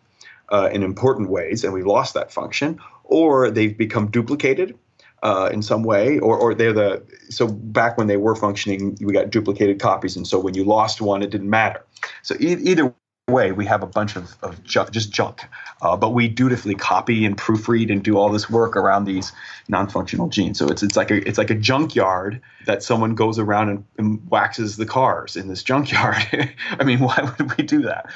uh, 0.50 0.68
in 0.70 0.82
important 0.82 1.30
ways, 1.30 1.64
and 1.64 1.72
we've 1.72 1.86
lost 1.86 2.12
that 2.12 2.30
function, 2.30 2.78
or 3.04 3.50
they've 3.50 3.76
become 3.76 4.10
duplicated 4.10 4.78
uh, 5.25 5.49
in 5.52 5.62
some 5.62 5.83
way, 5.83 6.19
or, 6.19 6.37
or 6.37 6.54
they're 6.54 6.73
the 6.73 7.02
so 7.31 7.49
back 7.49 7.97
when 7.99 8.07
they 8.07 8.19
were 8.19 8.37
functioning, 8.37 8.97
we 9.00 9.12
got 9.12 9.31
duplicated 9.31 9.81
copies, 9.81 10.16
and 10.16 10.26
so 10.26 10.38
when 10.38 10.54
you 10.54 10.64
lost 10.64 11.00
one, 11.00 11.23
it 11.23 11.31
didn't 11.31 11.50
matter. 11.50 11.85
So 12.23 12.37
e- 12.38 12.61
either 12.61 12.95
way, 13.28 13.52
we 13.52 13.64
have 13.64 13.83
a 13.83 13.87
bunch 13.87 14.16
of, 14.16 14.37
of 14.43 14.62
junk, 14.64 14.90
just 14.90 15.11
junk. 15.11 15.40
Uh, 15.81 15.97
but 15.97 16.11
we 16.11 16.28
dutifully 16.28 16.75
copy 16.75 17.25
and 17.25 17.38
proofread 17.38 17.90
and 17.90 18.02
do 18.02 18.19
all 18.19 18.28
this 18.28 18.50
work 18.50 18.76
around 18.76 19.07
these 19.07 19.33
non-functional 19.69 20.28
genes. 20.28 20.59
So 20.59 20.69
it's 20.69 20.83
it's 20.83 20.95
like 20.95 21.11
a 21.11 21.26
it's 21.26 21.38
like 21.38 21.49
a 21.49 21.54
junkyard 21.54 22.43
that 22.66 22.83
someone 22.83 23.14
goes 23.14 23.38
around 23.38 23.71
and, 23.71 23.85
and 23.97 24.31
waxes 24.31 24.76
the 24.76 24.85
cars 24.85 25.37
in 25.37 25.49
this 25.49 25.62
junkyard. 25.62 26.16
I 26.78 26.85
mean, 26.85 26.99
why 26.99 27.19
would 27.38 27.57
we 27.57 27.64
do 27.64 27.81
that? 27.83 28.11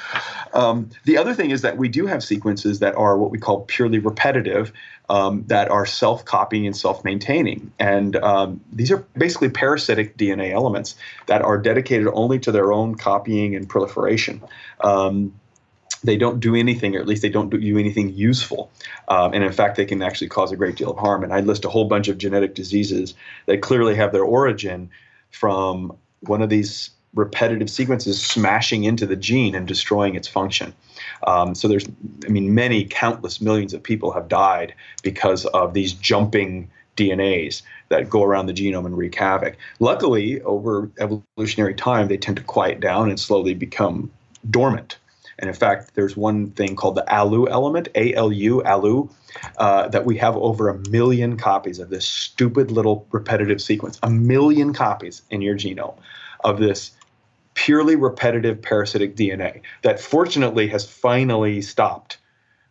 Um, 0.53 0.91
the 1.05 1.17
other 1.17 1.33
thing 1.33 1.49
is 1.49 1.63
that 1.63 1.77
we 1.77 1.89
do 1.89 2.05
have 2.05 2.23
sequences 2.23 2.77
that 2.79 2.93
are 2.95 3.17
what 3.17 3.31
we 3.31 3.39
call 3.39 3.61
purely 3.61 3.97
repetitive, 3.97 4.71
um, 5.09 5.43
that 5.47 5.69
are 5.69 5.85
self-copying 5.85 6.65
and 6.65 6.75
self-maintaining, 6.75 7.71
and 7.79 8.15
um, 8.15 8.61
these 8.71 8.91
are 8.91 9.05
basically 9.17 9.49
parasitic 9.49 10.17
DNA 10.17 10.51
elements 10.51 10.95
that 11.27 11.41
are 11.41 11.57
dedicated 11.57 12.07
only 12.13 12.39
to 12.39 12.51
their 12.51 12.71
own 12.71 12.95
copying 12.95 13.55
and 13.55 13.67
proliferation. 13.67 14.41
Um, 14.81 15.33
they 16.03 16.17
don't 16.17 16.39
do 16.39 16.55
anything, 16.55 16.95
or 16.95 16.99
at 16.99 17.07
least 17.07 17.21
they 17.21 17.29
don't 17.29 17.49
do 17.49 17.77
anything 17.77 18.13
useful. 18.13 18.71
Um, 19.07 19.33
and 19.33 19.43
in 19.43 19.51
fact, 19.51 19.75
they 19.75 19.85
can 19.85 20.01
actually 20.01 20.29
cause 20.29 20.51
a 20.51 20.55
great 20.55 20.77
deal 20.77 20.91
of 20.91 20.97
harm. 20.97 21.23
And 21.23 21.33
I 21.33 21.41
list 21.41 21.65
a 21.65 21.69
whole 21.69 21.85
bunch 21.85 22.07
of 22.07 22.17
genetic 22.17 22.55
diseases 22.55 23.15
that 23.47 23.61
clearly 23.61 23.95
have 23.95 24.11
their 24.11 24.23
origin 24.23 24.91
from 25.31 25.97
one 26.21 26.41
of 26.41 26.49
these 26.49 26.91
repetitive 27.13 27.69
sequences 27.69 28.21
smashing 28.21 28.83
into 28.83 29.05
the 29.05 29.15
gene 29.15 29.55
and 29.55 29.67
destroying 29.67 30.15
its 30.15 30.27
function. 30.27 30.73
Um, 31.25 31.55
so 31.55 31.67
there's, 31.67 31.87
I 32.25 32.29
mean, 32.29 32.53
many 32.53 32.85
countless 32.85 33.41
millions 33.41 33.73
of 33.73 33.81
people 33.81 34.11
have 34.11 34.27
died 34.27 34.73
because 35.01 35.45
of 35.47 35.73
these 35.73 35.93
jumping 35.93 36.69
DNAs 36.95 37.61
that 37.89 38.09
go 38.09 38.23
around 38.23 38.45
the 38.45 38.53
genome 38.53 38.85
and 38.85 38.97
wreak 38.97 39.15
havoc. 39.15 39.57
Luckily, 39.79 40.41
over 40.43 40.91
evolutionary 40.99 41.73
time, 41.73 42.07
they 42.07 42.17
tend 42.17 42.37
to 42.37 42.43
quiet 42.43 42.79
down 42.79 43.09
and 43.09 43.19
slowly 43.19 43.53
become 43.53 44.11
dormant. 44.49 44.97
And 45.39 45.47
in 45.47 45.55
fact, 45.55 45.95
there's 45.95 46.17
one 46.17 46.51
thing 46.51 46.75
called 46.75 46.95
the 46.95 47.05
ALU 47.13 47.47
element, 47.47 47.87
A 47.95 48.13
L 48.13 48.31
U, 48.31 48.61
ALU, 48.63 49.09
uh, 49.57 49.87
that 49.87 50.05
we 50.05 50.17
have 50.17 50.35
over 50.35 50.67
a 50.67 50.77
million 50.89 51.37
copies 51.37 51.79
of 51.79 51.89
this 51.89 52.07
stupid 52.07 52.71
little 52.71 53.07
repetitive 53.11 53.61
sequence, 53.61 53.97
a 54.03 54.09
million 54.09 54.73
copies 54.73 55.21
in 55.29 55.41
your 55.41 55.55
genome 55.55 55.95
of 56.43 56.59
this 56.59 56.91
purely 57.65 57.97
repetitive 57.97 58.61
parasitic 58.61 59.17
DNA 59.17 59.61
that 59.81 59.99
fortunately 59.99 60.69
has 60.69 60.89
finally 60.89 61.61
stopped. 61.61 62.17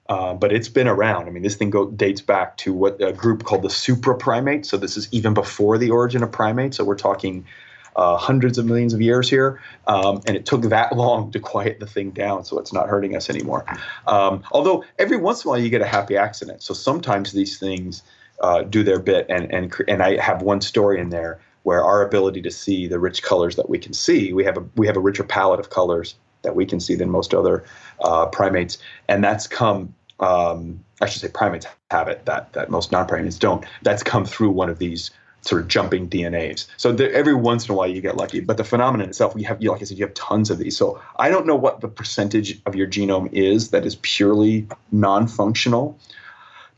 Uh, 0.08 0.32
but 0.32 0.50
it's 0.50 0.70
been 0.70 0.88
around. 0.88 1.28
I 1.28 1.30
mean, 1.30 1.42
this 1.42 1.56
thing 1.56 1.68
go, 1.68 1.90
dates 1.90 2.22
back 2.22 2.56
to 2.58 2.72
what 2.72 2.98
a 3.02 3.12
group 3.12 3.44
called 3.44 3.60
the 3.60 3.68
supraprimates. 3.68 4.64
So 4.64 4.78
this 4.78 4.96
is 4.96 5.06
even 5.12 5.34
before 5.34 5.76
the 5.76 5.90
origin 5.90 6.22
of 6.22 6.32
primates. 6.32 6.78
So 6.78 6.84
we're 6.84 6.96
talking 6.96 7.44
uh, 7.96 8.16
hundreds 8.16 8.56
of 8.56 8.64
millions 8.64 8.94
of 8.94 9.02
years 9.02 9.28
here, 9.28 9.60
um, 9.86 10.22
and 10.26 10.36
it 10.36 10.46
took 10.46 10.62
that 10.62 10.92
long 10.96 11.30
to 11.32 11.40
quiet 11.40 11.80
the 11.80 11.86
thing 11.86 12.10
down, 12.10 12.44
so 12.46 12.58
it's 12.58 12.72
not 12.72 12.88
hurting 12.88 13.14
us 13.14 13.28
anymore. 13.28 13.66
Um, 14.06 14.44
although 14.52 14.84
every 14.98 15.18
once 15.18 15.44
in 15.44 15.48
a 15.48 15.50
while 15.50 15.60
you 15.60 15.68
get 15.68 15.82
a 15.82 15.86
happy 15.86 16.16
accident, 16.16 16.62
so 16.62 16.72
sometimes 16.72 17.32
these 17.32 17.58
things 17.58 18.02
uh, 18.40 18.62
do 18.62 18.84
their 18.84 19.00
bit, 19.00 19.26
and 19.28 19.52
and 19.52 19.74
and 19.88 20.02
I 20.02 20.18
have 20.22 20.42
one 20.42 20.60
story 20.60 21.00
in 21.00 21.10
there 21.10 21.40
where 21.68 21.84
our 21.84 22.00
ability 22.00 22.40
to 22.40 22.50
see 22.50 22.86
the 22.86 22.98
rich 22.98 23.22
colors 23.22 23.56
that 23.56 23.68
we 23.68 23.78
can 23.78 23.92
see, 23.92 24.32
we 24.32 24.42
have 24.42 24.56
a 24.56 24.64
we 24.76 24.86
have 24.86 24.96
a 24.96 25.00
richer 25.00 25.22
palette 25.22 25.60
of 25.60 25.68
colors 25.68 26.14
that 26.40 26.56
we 26.56 26.64
can 26.64 26.80
see 26.80 26.94
than 26.94 27.10
most 27.10 27.34
other 27.34 27.62
uh, 28.00 28.24
primates, 28.24 28.78
and 29.06 29.22
that's 29.22 29.46
come. 29.46 29.94
Um, 30.18 30.82
I 31.02 31.06
should 31.06 31.20
say 31.20 31.28
primates 31.28 31.66
have 31.90 32.08
it 32.08 32.24
that 32.24 32.54
that 32.54 32.70
most 32.70 32.90
non-primates 32.90 33.38
don't. 33.38 33.66
That's 33.82 34.02
come 34.02 34.24
through 34.24 34.52
one 34.52 34.70
of 34.70 34.78
these 34.78 35.10
sort 35.42 35.60
of 35.60 35.68
jumping 35.68 36.08
DNAs. 36.08 36.66
So 36.78 36.94
every 36.94 37.34
once 37.34 37.68
in 37.68 37.74
a 37.74 37.76
while 37.76 37.86
you 37.86 38.00
get 38.00 38.16
lucky, 38.16 38.40
but 38.40 38.56
the 38.56 38.64
phenomenon 38.64 39.08
itself, 39.08 39.34
we 39.34 39.42
have, 39.44 39.62
you, 39.62 39.70
like 39.70 39.80
I 39.80 39.84
said, 39.84 39.96
you 39.96 40.04
have 40.04 40.14
tons 40.14 40.50
of 40.50 40.58
these. 40.58 40.76
So 40.76 41.00
I 41.16 41.28
don't 41.28 41.46
know 41.46 41.54
what 41.54 41.80
the 41.80 41.86
percentage 41.86 42.60
of 42.66 42.74
your 42.74 42.88
genome 42.88 43.32
is 43.32 43.70
that 43.70 43.86
is 43.86 43.94
purely 44.02 44.66
non-functional 44.90 45.96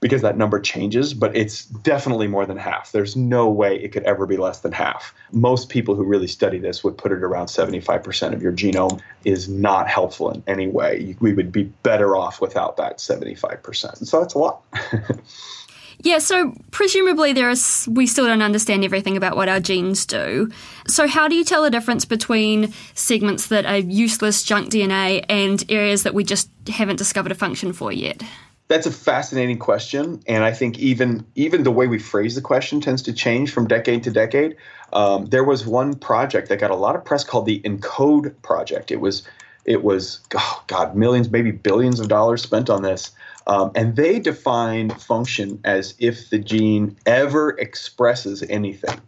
because 0.00 0.22
that 0.22 0.36
number 0.36 0.58
changes, 0.58 1.12
but 1.12 1.36
it's 1.36 1.66
definitely 1.66 2.26
more 2.26 2.46
than 2.46 2.56
half. 2.56 2.90
There's 2.92 3.16
no 3.16 3.48
way 3.50 3.76
it 3.76 3.92
could 3.92 4.02
ever 4.04 4.26
be 4.26 4.38
less 4.38 4.60
than 4.60 4.72
half. 4.72 5.14
Most 5.32 5.68
people 5.68 5.94
who 5.94 6.04
really 6.04 6.26
study 6.26 6.58
this 6.58 6.82
would 6.82 6.96
put 6.96 7.12
it 7.12 7.22
around 7.22 7.46
75% 7.46 8.32
of 8.32 8.42
your 8.42 8.52
genome 8.52 9.00
is 9.24 9.48
not 9.48 9.88
helpful 9.88 10.30
in 10.30 10.42
any 10.46 10.68
way. 10.68 11.14
We 11.20 11.34
would 11.34 11.52
be 11.52 11.64
better 11.82 12.16
off 12.16 12.40
without 12.40 12.78
that 12.78 12.98
75%. 12.98 14.06
So 14.06 14.20
that's 14.20 14.34
a 14.34 14.38
lot. 14.38 14.62
Yeah, 16.02 16.18
so 16.18 16.54
presumably 16.70 17.34
there 17.34 17.50
is 17.50 17.86
we 17.90 18.06
still 18.06 18.26
don't 18.26 18.40
understand 18.40 18.84
everything 18.84 19.18
about 19.18 19.36
what 19.36 19.50
our 19.50 19.60
genes 19.60 20.06
do. 20.06 20.50
So 20.86 21.06
how 21.06 21.28
do 21.28 21.34
you 21.34 21.44
tell 21.44 21.62
the 21.62 21.70
difference 21.70 22.06
between 22.06 22.72
segments 22.94 23.48
that 23.48 23.66
are 23.66 23.76
useless 23.76 24.42
junk 24.42 24.70
DNA 24.70 25.24
and 25.28 25.62
areas 25.68 26.04
that 26.04 26.14
we 26.14 26.24
just 26.24 26.50
haven't 26.68 26.96
discovered 26.96 27.32
a 27.32 27.34
function 27.34 27.74
for 27.74 27.92
yet? 27.92 28.22
That's 28.70 28.86
a 28.86 28.92
fascinating 28.92 29.58
question, 29.58 30.22
and 30.28 30.44
I 30.44 30.52
think 30.52 30.78
even 30.78 31.26
even 31.34 31.64
the 31.64 31.72
way 31.72 31.88
we 31.88 31.98
phrase 31.98 32.36
the 32.36 32.40
question 32.40 32.80
tends 32.80 33.02
to 33.02 33.12
change 33.12 33.50
from 33.52 33.66
decade 33.66 34.04
to 34.04 34.12
decade. 34.12 34.54
Um, 34.92 35.26
there 35.26 35.42
was 35.42 35.66
one 35.66 35.96
project 35.96 36.48
that 36.50 36.60
got 36.60 36.70
a 36.70 36.76
lot 36.76 36.94
of 36.94 37.04
press 37.04 37.24
called 37.24 37.46
the 37.46 37.60
ENCODE 37.64 38.40
project. 38.42 38.92
It 38.92 39.00
was 39.00 39.24
it 39.64 39.82
was 39.82 40.20
oh 40.36 40.62
God 40.68 40.94
millions, 40.94 41.32
maybe 41.32 41.50
billions 41.50 41.98
of 41.98 42.06
dollars 42.06 42.42
spent 42.42 42.70
on 42.70 42.82
this, 42.82 43.10
um, 43.48 43.72
and 43.74 43.96
they 43.96 44.20
define 44.20 44.90
function 44.90 45.58
as 45.64 45.94
if 45.98 46.30
the 46.30 46.38
gene 46.38 46.96
ever 47.06 47.50
expresses 47.58 48.44
anything. 48.48 49.00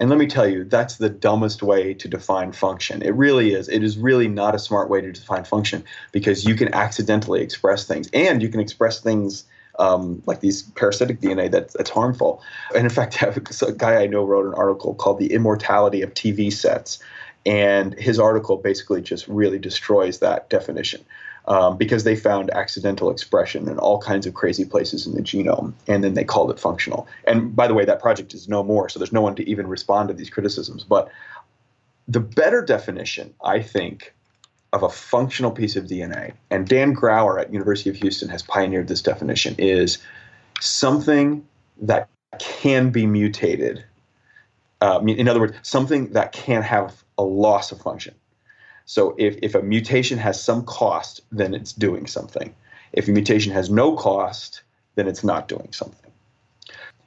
And 0.00 0.08
let 0.08 0.18
me 0.18 0.26
tell 0.26 0.48
you, 0.48 0.64
that's 0.64 0.96
the 0.96 1.10
dumbest 1.10 1.62
way 1.62 1.92
to 1.92 2.08
define 2.08 2.52
function. 2.52 3.02
It 3.02 3.14
really 3.14 3.52
is. 3.52 3.68
It 3.68 3.84
is 3.84 3.98
really 3.98 4.28
not 4.28 4.54
a 4.54 4.58
smart 4.58 4.88
way 4.88 5.02
to 5.02 5.12
define 5.12 5.44
function 5.44 5.84
because 6.10 6.46
you 6.46 6.54
can 6.54 6.74
accidentally 6.74 7.42
express 7.42 7.86
things, 7.86 8.08
and 8.14 8.40
you 8.40 8.48
can 8.48 8.60
express 8.60 9.00
things 9.00 9.44
um, 9.78 10.22
like 10.24 10.40
these 10.40 10.62
parasitic 10.62 11.20
DNA 11.20 11.50
that, 11.50 11.72
that's 11.74 11.90
harmful. 11.90 12.42
And 12.74 12.84
in 12.84 12.90
fact, 12.90 13.22
a 13.62 13.72
guy 13.72 14.02
I 14.02 14.06
know 14.06 14.24
wrote 14.24 14.46
an 14.46 14.54
article 14.54 14.94
called 14.94 15.18
"The 15.18 15.34
Immortality 15.34 16.00
of 16.00 16.14
TV 16.14 16.50
Sets," 16.50 16.98
and 17.44 17.92
his 17.94 18.18
article 18.18 18.56
basically 18.56 19.02
just 19.02 19.28
really 19.28 19.58
destroys 19.58 20.20
that 20.20 20.48
definition. 20.48 21.04
Um, 21.46 21.78
because 21.78 22.04
they 22.04 22.16
found 22.16 22.50
accidental 22.50 23.10
expression 23.10 23.68
in 23.68 23.78
all 23.78 23.98
kinds 23.98 24.26
of 24.26 24.34
crazy 24.34 24.64
places 24.64 25.06
in 25.06 25.14
the 25.14 25.22
genome, 25.22 25.72
and 25.88 26.04
then 26.04 26.14
they 26.14 26.22
called 26.22 26.50
it 26.50 26.60
functional. 26.60 27.08
And 27.24 27.56
by 27.56 27.66
the 27.66 27.74
way, 27.74 27.84
that 27.86 28.00
project 28.00 28.34
is 28.34 28.46
no 28.46 28.62
more, 28.62 28.88
so 28.88 28.98
there's 28.98 29.12
no 29.12 29.22
one 29.22 29.34
to 29.36 29.48
even 29.48 29.66
respond 29.66 30.08
to 30.08 30.14
these 30.14 30.30
criticisms. 30.30 30.84
But 30.84 31.10
the 32.06 32.20
better 32.20 32.62
definition, 32.62 33.34
I 33.42 33.62
think, 33.62 34.14
of 34.72 34.82
a 34.82 34.88
functional 34.88 35.50
piece 35.50 35.76
of 35.76 35.84
DNA, 35.84 36.32
and 36.50 36.68
Dan 36.68 36.92
Graur 36.92 37.38
at 37.38 37.52
University 37.52 37.90
of 37.90 37.96
Houston 37.96 38.28
has 38.28 38.42
pioneered 38.42 38.88
this 38.88 39.02
definition, 39.02 39.54
is 39.58 39.98
something 40.60 41.46
that 41.82 42.08
can 42.38 42.90
be 42.90 43.06
mutated. 43.06 43.84
Uh, 44.80 45.00
in 45.06 45.28
other 45.28 45.40
words, 45.40 45.56
something 45.62 46.12
that 46.12 46.32
can 46.32 46.62
have 46.62 47.02
a 47.18 47.22
loss 47.22 47.72
of 47.72 47.80
function. 47.80 48.14
So 48.90 49.14
if, 49.18 49.36
if 49.40 49.54
a 49.54 49.62
mutation 49.62 50.18
has 50.18 50.42
some 50.42 50.64
cost, 50.64 51.20
then 51.30 51.54
it's 51.54 51.72
doing 51.72 52.08
something. 52.08 52.52
If 52.92 53.06
a 53.06 53.12
mutation 53.12 53.52
has 53.52 53.70
no 53.70 53.94
cost, 53.94 54.62
then 54.96 55.06
it's 55.06 55.22
not 55.22 55.46
doing 55.46 55.68
something. 55.70 56.10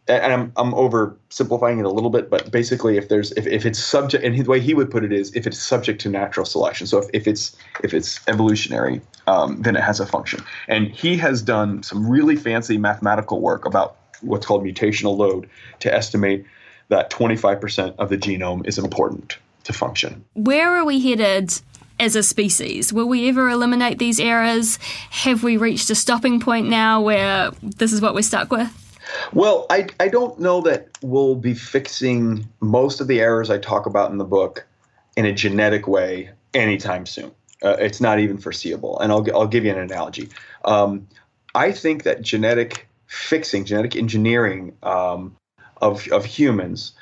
And 0.08 0.32
I'm, 0.32 0.54
I'm 0.56 0.72
oversimplifying 0.72 1.80
it 1.80 1.86
a 1.86 1.90
little 1.90 2.10
bit, 2.10 2.30
but 2.30 2.50
basically, 2.52 2.96
if 2.96 3.10
there's 3.10 3.34
if, 3.34 3.46
if 3.48 3.66
it's 3.66 3.80
subject, 3.80 4.24
and 4.24 4.34
the 4.34 4.50
way 4.50 4.62
he 4.62 4.74
would 4.74 4.90
put 4.90 5.04
it 5.04 5.12
is, 5.12 5.36
if 5.36 5.46
it's 5.46 5.60
subject 5.60 6.00
to 6.04 6.10
natural 6.10 6.46
selection. 6.46 6.88
So 6.88 7.00
if, 7.00 7.10
if 7.12 7.28
it's 7.28 7.54
if 7.84 7.94
it's 7.94 8.18
evolutionary, 8.30 9.02
um, 9.28 9.62
then 9.62 9.76
it 9.76 9.84
has 9.84 10.00
a 10.00 10.06
function. 10.06 10.42
And 10.70 10.88
he 10.88 11.18
has 11.18 11.42
done 11.42 11.84
some 11.84 12.10
really 12.10 12.38
fancy 12.38 12.78
mathematical 12.78 13.42
work 13.42 13.66
about 13.66 13.98
what's 14.22 14.46
called 14.46 14.64
mutational 14.64 15.18
load 15.18 15.50
to 15.82 15.94
estimate 15.94 16.46
that 16.88 17.10
25% 17.10 17.96
of 17.98 18.08
the 18.08 18.18
genome 18.18 18.66
is 18.66 18.78
important 18.78 19.38
to 19.64 19.74
function. 19.74 20.24
Where 20.34 20.76
are 20.76 20.86
we 20.86 21.02
headed 21.02 21.54
as 22.00 22.16
a 22.16 22.24
species? 22.24 22.92
Will 22.92 23.08
we 23.08 23.30
ever 23.30 23.50
eliminate 23.50 24.00
these 24.00 24.20
errors? 24.20 24.78
Have 25.10 25.44
we 25.44 25.58
reached 25.58 25.90
a 25.90 25.96
stopping 25.96 26.40
point 26.40 26.68
now 26.68 27.02
where 27.02 27.52
this 27.62 27.94
is 27.94 28.02
what 28.02 28.14
we're 28.16 28.22
stuck 28.22 28.52
with? 28.52 28.72
Well, 29.34 29.66
I, 29.70 29.88
I 30.00 30.08
don't 30.08 30.40
know 30.40 30.62
that 30.62 30.90
we'll 31.02 31.36
be 31.36 31.54
fixing 31.54 32.48
most 32.62 33.02
of 33.02 33.08
the 33.08 33.20
errors 33.20 33.50
I 33.50 33.58
talk 33.58 33.86
about 33.86 34.12
in 34.12 34.18
the 34.18 34.26
book 34.26 34.66
in 35.16 35.26
a 35.26 35.34
genetic 35.34 35.88
way 35.88 36.30
anytime 36.54 37.06
soon. 37.06 37.32
Uh, 37.62 37.76
it's 37.80 38.02
not 38.02 38.20
even 38.20 38.38
foreseeable. 38.38 39.00
And 39.00 39.12
I'll, 39.12 39.26
I'll 39.34 39.48
give 39.48 39.66
you 39.66 39.72
an 39.72 39.80
analogy. 39.80 40.30
Um, 40.66 41.08
I 41.56 41.72
think 41.72 42.04
that 42.04 42.22
genetic 42.22 42.88
fixing, 43.08 43.66
genetic 43.66 43.96
engineering 43.96 44.76
um, 44.84 45.36
of, 45.82 46.08
of 46.10 46.26
humans 46.26 46.94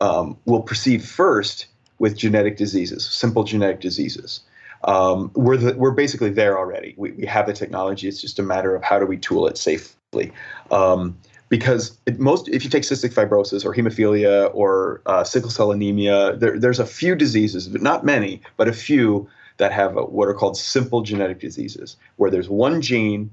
um, 0.00 0.36
will 0.44 0.62
proceed 0.62 1.02
first 1.02 1.66
with 2.04 2.18
genetic 2.18 2.58
diseases, 2.58 3.06
simple 3.06 3.44
genetic 3.44 3.80
diseases. 3.80 4.40
Um, 4.84 5.30
we're 5.34 5.56
the, 5.56 5.74
we're 5.74 5.96
basically 6.04 6.28
there 6.28 6.58
already. 6.58 6.92
We, 6.98 7.12
we 7.12 7.24
have 7.24 7.46
the 7.46 7.54
technology. 7.54 8.06
It's 8.08 8.20
just 8.20 8.38
a 8.38 8.42
matter 8.42 8.76
of 8.76 8.82
how 8.82 8.98
do 8.98 9.06
we 9.06 9.16
tool 9.16 9.46
it 9.46 9.56
safely. 9.56 10.30
Um, 10.70 11.16
because 11.48 11.96
it, 12.04 12.20
most, 12.20 12.46
if 12.50 12.62
you 12.62 12.68
take 12.68 12.82
cystic 12.82 13.14
fibrosis 13.14 13.64
or 13.64 13.72
hemophilia 13.72 14.50
or 14.52 15.00
uh, 15.06 15.24
sickle 15.24 15.48
cell 15.48 15.72
anemia, 15.72 16.36
there, 16.36 16.58
there's 16.58 16.78
a 16.78 16.84
few 16.84 17.14
diseases, 17.14 17.68
but 17.68 17.80
not 17.80 18.04
many, 18.04 18.42
but 18.58 18.68
a 18.68 18.74
few 18.74 19.26
that 19.56 19.72
have 19.72 19.94
what 19.94 20.28
are 20.28 20.34
called 20.34 20.58
simple 20.58 21.00
genetic 21.00 21.40
diseases, 21.40 21.96
where 22.16 22.30
there's 22.30 22.50
one 22.50 22.82
gene 22.82 23.30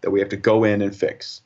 that 0.00 0.10
we 0.10 0.20
have 0.20 0.30
to 0.30 0.38
go 0.38 0.64
in 0.64 0.80
and 0.80 0.96
fix, 0.96 1.42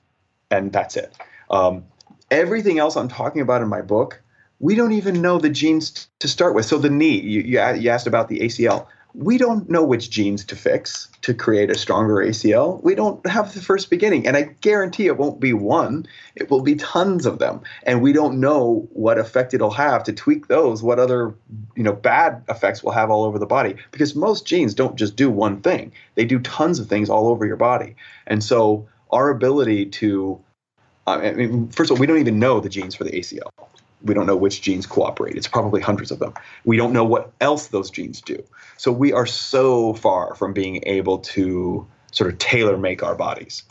and 0.52 0.72
that's 0.72 0.96
it. 0.96 1.16
Um, 1.50 1.84
everything 2.30 2.78
else 2.78 2.94
I'm 2.96 3.08
talking 3.08 3.42
about 3.42 3.60
in 3.60 3.68
my 3.68 3.82
book 3.82 4.22
we 4.60 4.74
don't 4.74 4.92
even 4.92 5.22
know 5.22 5.38
the 5.38 5.50
genes 5.50 6.08
to 6.18 6.28
start 6.28 6.54
with. 6.54 6.66
So 6.66 6.78
the 6.78 6.90
knee, 6.90 7.20
you, 7.20 7.42
you, 7.42 7.58
asked 7.58 8.06
about 8.06 8.28
the 8.28 8.40
ACL. 8.40 8.86
We 9.14 9.38
don't 9.38 9.68
know 9.70 9.84
which 9.84 10.10
genes 10.10 10.44
to 10.46 10.56
fix 10.56 11.08
to 11.22 11.32
create 11.32 11.70
a 11.70 11.78
stronger 11.78 12.16
ACL. 12.16 12.82
We 12.82 12.94
don't 12.94 13.24
have 13.26 13.54
the 13.54 13.60
first 13.60 13.88
beginning. 13.88 14.26
And 14.26 14.36
I 14.36 14.54
guarantee 14.60 15.06
it 15.06 15.16
won't 15.16 15.40
be 15.40 15.52
one, 15.52 16.06
it 16.36 16.50
will 16.50 16.60
be 16.60 16.74
tons 16.74 17.24
of 17.24 17.38
them. 17.38 17.62
And 17.84 18.02
we 18.02 18.12
don't 18.12 18.38
know 18.38 18.86
what 18.92 19.18
effect 19.18 19.54
it'll 19.54 19.70
have 19.70 20.04
to 20.04 20.12
tweak 20.12 20.48
those, 20.48 20.82
what 20.82 20.98
other 20.98 21.34
you 21.74 21.82
know, 21.82 21.92
bad 21.92 22.42
effects 22.48 22.82
will 22.82 22.92
have 22.92 23.10
all 23.10 23.24
over 23.24 23.38
the 23.38 23.46
body. 23.46 23.76
Because 23.92 24.14
most 24.14 24.46
genes 24.46 24.74
don't 24.74 24.96
just 24.96 25.16
do 25.16 25.30
one 25.30 25.60
thing, 25.62 25.92
they 26.14 26.24
do 26.24 26.38
tons 26.40 26.78
of 26.78 26.88
things 26.88 27.08
all 27.08 27.28
over 27.28 27.46
your 27.46 27.56
body. 27.56 27.96
And 28.26 28.44
so 28.44 28.88
our 29.10 29.30
ability 29.30 29.86
to, 29.86 30.38
uh, 31.06 31.12
I 31.22 31.32
mean, 31.32 31.68
first 31.68 31.90
of 31.90 31.96
all, 31.96 32.00
we 32.00 32.06
don't 32.06 32.18
even 32.18 32.38
know 32.38 32.60
the 32.60 32.68
genes 32.68 32.94
for 32.94 33.04
the 33.04 33.12
ACL 33.12 33.50
we 34.02 34.14
don't 34.14 34.26
know 34.26 34.36
which 34.36 34.62
genes 34.62 34.86
cooperate. 34.86 35.36
It's 35.36 35.48
probably 35.48 35.80
hundreds 35.80 36.10
of 36.10 36.18
them. 36.18 36.34
We 36.64 36.76
don't 36.76 36.92
know 36.92 37.04
what 37.04 37.32
else 37.40 37.68
those 37.68 37.90
genes 37.90 38.20
do. 38.20 38.42
So 38.76 38.92
we 38.92 39.12
are 39.12 39.26
so 39.26 39.94
far 39.94 40.34
from 40.34 40.52
being 40.52 40.82
able 40.86 41.18
to 41.18 41.86
sort 42.12 42.32
of 42.32 42.38
tailor 42.38 42.76
make 42.76 43.02
our 43.02 43.14
bodies. 43.14 43.64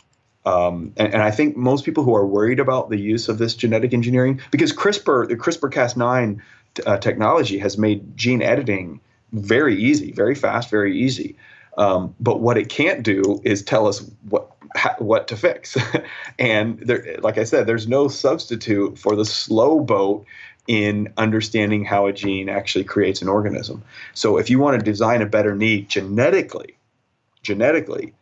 Um, 0.44 0.92
and, 0.96 1.12
and, 1.12 1.22
I 1.22 1.30
think 1.30 1.56
most 1.56 1.84
people 1.84 2.04
who 2.04 2.14
are 2.14 2.24
worried 2.24 2.58
about 2.58 2.88
the 2.88 2.96
use 2.96 3.28
of 3.28 3.36
this 3.36 3.54
genetic 3.54 3.92
engineering, 3.92 4.40
because 4.50 4.72
CRISPR, 4.72 5.28
the 5.28 5.36
CRISPR 5.36 5.70
Cas9 5.70 6.40
uh, 6.86 6.96
technology 6.98 7.58
has 7.58 7.76
made 7.76 8.16
gene 8.16 8.40
editing 8.40 9.00
very 9.32 9.76
easy, 9.76 10.12
very 10.12 10.34
fast, 10.34 10.70
very 10.70 10.98
easy. 10.98 11.36
Um, 11.78 12.14
but 12.20 12.40
what 12.40 12.58
it 12.58 12.70
can't 12.70 13.04
do 13.04 13.40
is 13.44 13.62
tell 13.62 13.88
us 13.88 14.00
what 14.30 14.50
what 14.98 15.28
to 15.28 15.36
fix. 15.36 15.78
and 16.40 16.80
there, 16.80 17.16
like 17.20 17.38
I 17.38 17.44
said, 17.44 17.66
there's 17.66 17.88
no 17.88 18.08
substitute 18.08 18.98
for 18.98 19.16
the 19.16 19.26
slow 19.26 19.80
boat 19.80 20.26
in 20.68 21.12
understanding 21.16 21.84
how 21.84 22.06
a 22.06 22.14
gene 22.14 22.50
actually 22.50 22.84
creates 22.84 23.22
an 23.22 23.28
organism. 23.28 23.82
So 24.14 24.38
if 24.38 24.50
you 24.50 24.60
want 24.60 24.78
to 24.78 24.84
design 24.84 25.22
a 25.22 25.26
better 25.26 25.54
knee 25.56 25.82
genetically, 25.82 26.76
genetically, 27.42 28.14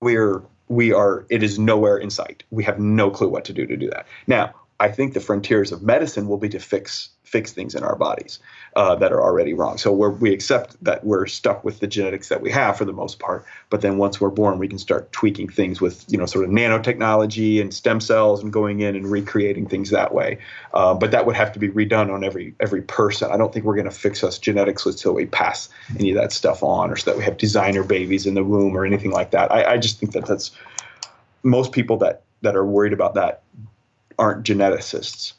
we're 0.00 0.42
we 0.68 0.92
are 0.92 1.26
it 1.30 1.42
is 1.42 1.58
nowhere 1.58 1.98
in 1.98 2.10
sight. 2.10 2.44
We 2.50 2.64
have 2.64 2.78
no 2.78 3.10
clue 3.10 3.28
what 3.28 3.44
to 3.46 3.52
do 3.52 3.66
to 3.66 3.76
do 3.76 3.90
that. 3.90 4.06
Now, 4.28 4.54
I 4.80 4.88
think 4.88 5.14
the 5.14 5.20
frontiers 5.20 5.72
of 5.72 5.82
medicine 5.82 6.28
will 6.28 6.38
be 6.38 6.48
to 6.50 6.60
fix 6.60 7.10
fix 7.24 7.52
things 7.52 7.74
in 7.74 7.82
our 7.82 7.94
bodies 7.94 8.38
uh, 8.74 8.94
that 8.94 9.12
are 9.12 9.22
already 9.22 9.52
wrong. 9.52 9.76
So 9.76 9.92
we 9.92 10.32
accept 10.32 10.82
that 10.82 11.04
we're 11.04 11.26
stuck 11.26 11.62
with 11.62 11.80
the 11.80 11.86
genetics 11.86 12.30
that 12.30 12.40
we 12.40 12.50
have 12.52 12.78
for 12.78 12.86
the 12.86 12.92
most 12.92 13.18
part. 13.18 13.44
But 13.68 13.82
then 13.82 13.98
once 13.98 14.18
we're 14.18 14.30
born, 14.30 14.58
we 14.58 14.66
can 14.66 14.78
start 14.78 15.12
tweaking 15.12 15.50
things 15.50 15.78
with 15.80 16.04
you 16.08 16.16
know 16.16 16.26
sort 16.26 16.44
of 16.44 16.50
nanotechnology 16.50 17.60
and 17.60 17.74
stem 17.74 18.00
cells 18.00 18.42
and 18.42 18.52
going 18.52 18.80
in 18.80 18.96
and 18.96 19.10
recreating 19.10 19.68
things 19.68 19.90
that 19.90 20.14
way. 20.14 20.38
Uh, 20.72 20.94
but 20.94 21.10
that 21.10 21.26
would 21.26 21.36
have 21.36 21.52
to 21.52 21.58
be 21.58 21.68
redone 21.68 22.12
on 22.12 22.22
every 22.24 22.54
every 22.60 22.82
person. 22.82 23.30
I 23.30 23.36
don't 23.36 23.52
think 23.52 23.64
we're 23.64 23.76
going 23.76 23.90
to 23.90 23.90
fix 23.90 24.22
us 24.22 24.38
genetics 24.38 24.86
until 24.86 25.12
we 25.12 25.26
pass 25.26 25.68
any 25.98 26.10
of 26.10 26.16
that 26.16 26.32
stuff 26.32 26.62
on, 26.62 26.90
or 26.90 26.96
so 26.96 27.10
that 27.10 27.18
we 27.18 27.24
have 27.24 27.36
designer 27.36 27.82
babies 27.82 28.26
in 28.26 28.34
the 28.34 28.44
womb 28.44 28.76
or 28.76 28.86
anything 28.86 29.10
like 29.10 29.32
that. 29.32 29.50
I, 29.50 29.72
I 29.72 29.76
just 29.78 29.98
think 29.98 30.12
that 30.12 30.26
that's 30.26 30.52
most 31.42 31.72
people 31.72 31.96
that 31.98 32.22
that 32.42 32.54
are 32.54 32.64
worried 32.64 32.92
about 32.92 33.14
that 33.14 33.42
aren't 34.18 34.44
geneticists 34.44 35.34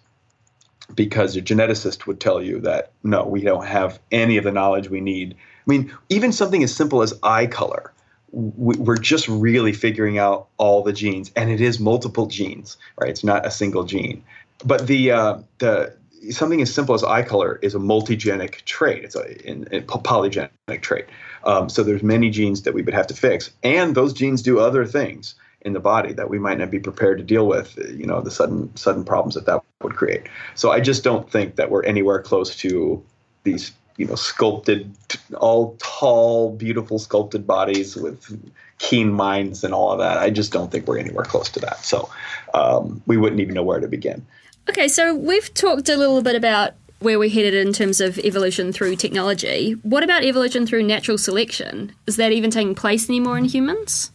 because 0.96 1.36
a 1.36 1.42
geneticist 1.42 2.08
would 2.08 2.20
tell 2.20 2.42
you 2.42 2.60
that 2.62 2.92
no, 3.04 3.26
we 3.26 3.42
don't 3.42 3.66
have 3.66 4.00
any 4.12 4.38
of 4.38 4.44
the 4.44 4.52
knowledge 4.52 4.90
we 4.90 5.02
need. 5.02 5.34
I 5.34 5.64
mean, 5.68 5.94
even 6.10 6.32
something 6.32 6.64
as 6.64 6.76
simple 6.76 7.02
as 7.02 7.14
eye 7.22 7.48
color, 7.48 7.94
we're 8.32 8.98
just 8.98 9.28
really 9.28 9.74
figuring 9.74 10.18
out 10.18 10.48
all 10.58 10.84
the 10.84 10.94
genes, 10.94 11.32
and 11.36 11.50
it 11.50 11.62
is 11.62 11.80
multiple 11.80 12.28
genes, 12.28 12.78
right? 13.00 13.10
It's 13.10 13.24
not 13.24 13.46
a 13.46 13.52
single 13.52 13.84
gene. 13.84 14.24
But 14.64 14.88
the 14.88 15.12
uh, 15.12 15.40
the 15.58 15.96
something 16.32 16.62
as 16.62 16.74
simple 16.74 16.96
as 16.96 17.04
eye 17.04 17.24
color 17.24 17.60
is 17.62 17.76
a 17.76 17.80
multigenic 17.80 18.66
trait. 18.66 19.04
It's 19.04 19.16
a, 19.16 19.78
a 19.78 19.82
polygenic 19.82 20.82
trait. 20.82 21.06
Um, 21.44 21.70
so 21.70 21.84
there's 21.84 22.04
many 22.04 22.30
genes 22.30 22.64
that 22.64 22.74
we 22.74 22.82
would 22.82 22.94
have 22.94 23.08
to 23.08 23.14
fix, 23.14 23.52
and 23.64 23.96
those 23.96 24.14
genes 24.14 24.42
do 24.42 24.60
other 24.60 24.86
things 24.86 25.36
in 25.62 25.74
the 25.74 25.80
body 25.80 26.14
that 26.14 26.30
we 26.30 26.40
might 26.40 26.58
not 26.58 26.72
be 26.72 26.80
prepared 26.80 27.18
to 27.18 27.24
deal 27.24 27.48
with 27.48 27.78
you 27.94 28.06
know 28.06 28.22
the 28.22 28.32
sudden 28.32 28.76
sudden 28.76 29.04
problems 29.04 29.36
that 29.36 29.46
that 29.46 29.62
would 29.82 29.96
create. 29.96 30.28
So 30.56 30.72
i 30.72 30.80
just 30.80 31.04
don't 31.04 31.30
think 31.30 31.56
that 31.56 31.70
we're 31.70 31.84
anywhere 31.84 32.22
close 32.22 32.56
to 32.58 33.04
these 33.44 33.72
you 33.98 34.06
know 34.06 34.16
sculpted 34.16 34.96
all 35.38 35.76
tall 35.80 36.56
beautiful 36.56 37.00
sculpted 37.00 37.46
bodies 37.46 37.96
with 37.96 38.52
keen 38.78 39.12
minds 39.12 39.64
and 39.64 39.74
all 39.74 39.92
of 39.92 40.00
that. 40.00 40.18
I 40.18 40.30
just 40.30 40.54
don't 40.54 40.72
think 40.72 40.88
we're 40.88 41.00
anywhere 41.00 41.26
close 41.26 41.50
to 41.50 41.60
that. 41.60 41.84
So 41.84 42.10
um, 42.54 43.02
we 43.06 43.18
wouldn't 43.18 43.42
even 43.42 43.54
know 43.54 43.64
where 43.64 43.82
to 43.82 43.88
begin. 43.88 44.26
Okay 44.70 44.88
so 44.88 45.14
we've 45.14 45.54
talked 45.54 45.90
a 45.90 45.98
little 45.98 46.22
bit 46.22 46.36
about 46.36 46.74
where 47.00 47.18
we're 47.18 47.30
headed 47.30 47.54
in 47.54 47.72
terms 47.72 48.02
of 48.02 48.18
evolution 48.20 48.74
through 48.74 48.96
technology. 48.96 49.72
What 49.84 50.04
about 50.04 50.24
evolution 50.24 50.66
through 50.66 50.84
natural 50.84 51.18
selection? 51.18 51.94
Is 52.08 52.18
that 52.18 52.34
even 52.34 52.52
taking 52.52 52.76
place 52.76 53.10
anymore 53.10 53.38
in 53.38 53.46
humans 53.46 54.12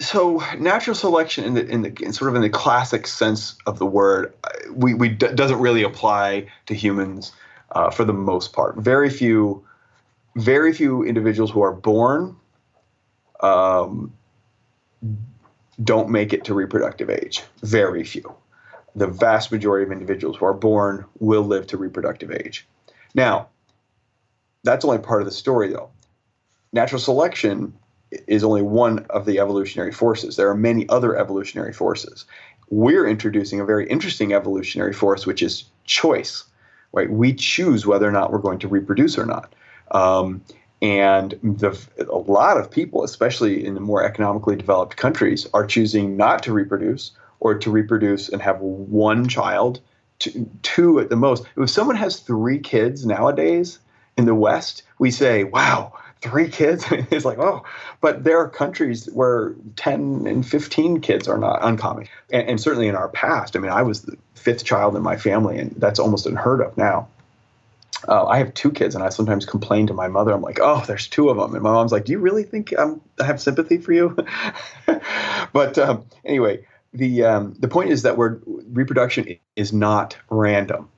so 0.00 0.42
natural 0.58 0.94
selection 0.94 1.44
in 1.44 1.54
the 1.54 1.66
in 1.66 1.82
the 1.82 1.96
in 2.02 2.12
sort 2.12 2.30
of 2.30 2.36
in 2.36 2.42
the 2.42 2.50
classic 2.50 3.06
sense 3.06 3.56
of 3.66 3.78
the 3.78 3.86
word 3.86 4.32
we, 4.72 4.94
we 4.94 5.08
d- 5.08 5.28
doesn't 5.34 5.58
really 5.58 5.82
apply 5.82 6.46
to 6.66 6.74
humans 6.74 7.32
uh, 7.72 7.90
for 7.90 8.04
the 8.04 8.12
most 8.12 8.52
part. 8.52 8.76
Very 8.76 9.10
few 9.10 9.64
very 10.36 10.72
few 10.72 11.02
individuals 11.02 11.50
who 11.50 11.62
are 11.62 11.72
born 11.72 12.36
um, 13.40 14.12
don't 15.82 16.10
make 16.10 16.32
it 16.32 16.44
to 16.44 16.54
reproductive 16.54 17.10
age. 17.10 17.42
Very 17.62 18.04
few. 18.04 18.34
The 18.94 19.06
vast 19.06 19.52
majority 19.52 19.84
of 19.84 19.92
individuals 19.92 20.36
who 20.36 20.46
are 20.46 20.54
born 20.54 21.04
will 21.18 21.42
live 21.42 21.66
to 21.68 21.76
reproductive 21.76 22.30
age. 22.30 22.66
Now 23.14 23.48
that's 24.62 24.84
only 24.84 24.98
part 24.98 25.22
of 25.22 25.26
the 25.26 25.32
story 25.32 25.68
though. 25.68 25.90
Natural 26.72 27.00
selection 27.00 27.74
is 28.10 28.44
only 28.44 28.62
one 28.62 29.00
of 29.10 29.24
the 29.26 29.38
evolutionary 29.38 29.92
forces. 29.92 30.36
There 30.36 30.48
are 30.48 30.56
many 30.56 30.88
other 30.88 31.16
evolutionary 31.16 31.72
forces. 31.72 32.24
We're 32.70 33.06
introducing 33.06 33.60
a 33.60 33.64
very 33.64 33.88
interesting 33.88 34.32
evolutionary 34.32 34.92
force, 34.92 35.26
which 35.26 35.42
is 35.42 35.64
choice. 35.84 36.44
Right? 36.92 37.10
We 37.10 37.34
choose 37.34 37.86
whether 37.86 38.08
or 38.08 38.12
not 38.12 38.32
we're 38.32 38.38
going 38.38 38.60
to 38.60 38.68
reproduce 38.68 39.18
or 39.18 39.26
not. 39.26 39.54
Um, 39.90 40.42
and 40.80 41.32
the, 41.42 41.78
a 41.98 42.16
lot 42.16 42.56
of 42.56 42.70
people, 42.70 43.04
especially 43.04 43.64
in 43.64 43.74
the 43.74 43.80
more 43.80 44.04
economically 44.04 44.56
developed 44.56 44.96
countries, 44.96 45.46
are 45.52 45.66
choosing 45.66 46.16
not 46.16 46.42
to 46.44 46.52
reproduce 46.52 47.10
or 47.40 47.58
to 47.58 47.70
reproduce 47.70 48.28
and 48.28 48.40
have 48.40 48.60
one 48.60 49.28
child, 49.28 49.80
two, 50.18 50.48
two 50.62 51.00
at 51.00 51.10
the 51.10 51.16
most. 51.16 51.44
If 51.56 51.70
someone 51.70 51.96
has 51.96 52.20
three 52.20 52.58
kids 52.58 53.04
nowadays 53.04 53.80
in 54.16 54.24
the 54.24 54.34
West, 54.34 54.82
we 54.98 55.10
say, 55.10 55.44
wow, 55.44 55.92
three 56.20 56.48
kids. 56.48 56.84
It's 57.10 57.24
like 57.24 57.38
oh 57.38 57.64
but 58.00 58.24
there 58.24 58.38
are 58.38 58.48
countries 58.48 59.06
where 59.12 59.54
10 59.76 60.26
and 60.26 60.46
15 60.46 61.00
kids 61.00 61.28
are 61.28 61.38
not 61.38 61.60
uncommon 61.62 62.08
and, 62.32 62.48
and, 62.48 62.60
certainly 62.60 62.88
in 62.88 62.94
our 62.96 63.08
past. 63.08 63.56
I 63.56 63.60
mean 63.60 63.72
i 63.72 63.82
was 63.82 64.02
the 64.02 64.16
fifth 64.34 64.64
child 64.64 64.96
in 64.96 65.02
my 65.02 65.16
family 65.16 65.58
and 65.58 65.74
that's 65.78 65.98
almost 65.98 66.26
unheard 66.26 66.60
of 66.60 66.76
now. 66.76 67.08
Uh, 68.06 68.26
i 68.26 68.38
have 68.38 68.54
two 68.54 68.70
kids 68.70 68.94
and 68.94 69.02
i 69.02 69.08
sometimes 69.08 69.44
complain 69.46 69.86
to 69.88 69.94
my 69.94 70.08
mother. 70.08 70.32
I'm 70.32 70.42
like 70.42 70.60
oh 70.60 70.84
there's 70.86 71.08
two 71.08 71.28
of 71.30 71.36
them 71.36 71.54
and 71.54 71.62
my 71.62 71.70
mom's 71.72 71.92
like 71.92 72.04
do 72.04 72.12
you 72.12 72.18
really 72.18 72.44
think 72.44 72.72
I'm, 72.78 73.00
i 73.20 73.24
have 73.24 73.40
sympathy 73.40 73.78
for 73.78 73.92
you? 73.92 74.16
But 75.52 75.78
um, 75.78 76.04
anyway 76.24 76.66
the 76.92 77.24
um, 77.24 77.54
the 77.58 77.68
point 77.68 77.90
is 77.90 78.02
that 78.02 78.16
we're, 78.16 78.38
reproduction 78.46 79.38
is 79.56 79.72
not 79.72 80.16
random 80.30 80.88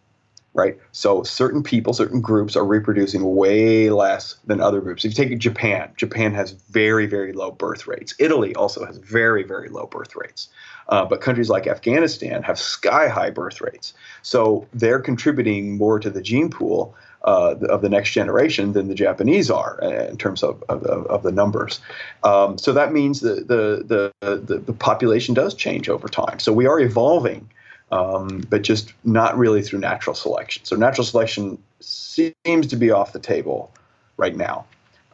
right? 0.55 0.79
So 0.93 1.23
certain 1.23 1.63
people, 1.63 1.93
certain 1.93 2.21
groups 2.21 2.57
are 2.57 2.65
reproducing 2.65 3.37
way 3.37 3.91
less 3.91 4.37
than 4.47 4.61
other 4.61 4.81
groups. 4.81 5.05
If 5.05 5.13
you 5.17 5.25
take 5.25 5.39
Japan, 5.39 5.93
Japan 5.97 6.35
has 6.35 6.53
very, 6.53 7.07
very 7.07 7.33
low 7.33 7.53
birth 7.53 7.87
rates. 7.87 8.15
Italy 8.19 8.55
also 8.55 8.85
has 8.85 8.99
very, 8.99 9.43
very 9.45 9.69
low 9.69 9.87
birth 9.87 10.17
rates. 10.17 10.49
Uh, 10.89 11.05
but 11.05 11.21
countries 11.21 11.49
like 11.49 11.69
Afghanistan 11.69 12.43
have 12.43 12.59
sky 12.59 13.09
high 13.09 13.31
birth 13.31 13.61
rates. 13.61 13.95
So 14.23 14.67
they're 14.75 14.99
contributing 14.99 15.77
more 15.79 16.01
to 16.01 16.11
the 16.11 16.21
gene 16.21 16.51
pool 16.51 16.97
uh, 17.23 17.55
of 17.69 17.83
the 17.83 17.89
next 17.89 18.11
generation 18.11 18.73
than 18.73 18.89
the 18.89 18.95
Japanese 18.95 19.51
are 19.51 19.79
uh, 19.83 20.07
in 20.07 20.17
terms 20.17 20.43
of, 20.43 20.65
of, 20.69 20.83
of 20.83 21.23
the 21.23 21.31
numbers. 21.31 21.81
Um, 22.25 22.59
so 22.59 22.73
that 22.73 22.93
means 22.93 23.21
the, 23.21 23.37
the, 23.37 24.13
the, 24.21 24.59
the, 24.59 24.73
population 24.73 25.35
does 25.35 25.55
change 25.55 25.89
over 25.89 26.09
time. 26.09 26.39
So 26.39 26.53
we 26.53 26.67
are 26.67 26.81
evolving 26.81 27.51
um, 27.91 28.45
but 28.49 28.63
just 28.63 28.93
not 29.05 29.37
really 29.37 29.63
through 29.63 29.81
natural 29.81 30.15
selection. 30.15 30.65
So 30.65 30.77
natural 30.77 31.05
selection 31.05 31.63
seems 31.81 32.67
to 32.69 32.77
be 32.77 32.91
off 32.91 33.13
the 33.13 33.19
table 33.19 33.73
right 34.17 34.37
now 34.37 34.65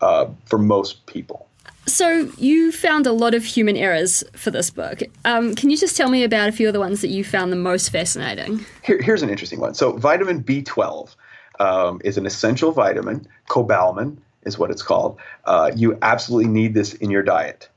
uh, 0.01 0.27
for 0.45 0.59
most 0.59 1.07
people. 1.07 1.49
So 1.87 2.31
you 2.37 2.73
found 2.73 3.07
a 3.07 3.13
lot 3.13 3.33
of 3.33 3.45
human 3.45 3.77
errors 3.77 4.25
for 4.33 4.51
this 4.51 4.71
book. 4.71 5.03
Um, 5.25 5.55
can 5.55 5.71
you 5.71 5.77
just 5.77 5.97
tell 5.97 6.09
me 6.09 6.25
about 6.25 6.49
a 6.49 6.53
few 6.53 6.67
of 6.67 6.73
the 6.73 6.81
ones 6.81 7.01
that 7.01 7.09
you 7.09 7.23
found 7.23 7.53
the 7.53 7.57
most 7.57 7.91
fascinating? 7.91 8.67
Here, 8.83 9.01
here's 9.01 9.23
an 9.23 9.31
interesting 9.31 9.61
one. 9.61 9.75
So 9.75 9.93
vitamin 9.93 10.43
B12 10.43 11.15
um, 11.61 12.01
is 12.05 12.19
an 12.19 12.27
essential 12.27 12.73
vitamin. 12.73 13.27
Cobalamin 13.49 14.19
is 14.43 14.59
what 14.59 14.73
it's 14.73 14.83
called. 14.83 15.17
Uh, 15.45 15.71
you 15.77 15.97
absolutely 16.03 16.51
need 16.51 16.75
this 16.75 16.95
in 16.95 17.11
your 17.11 17.23
diet 17.23 17.69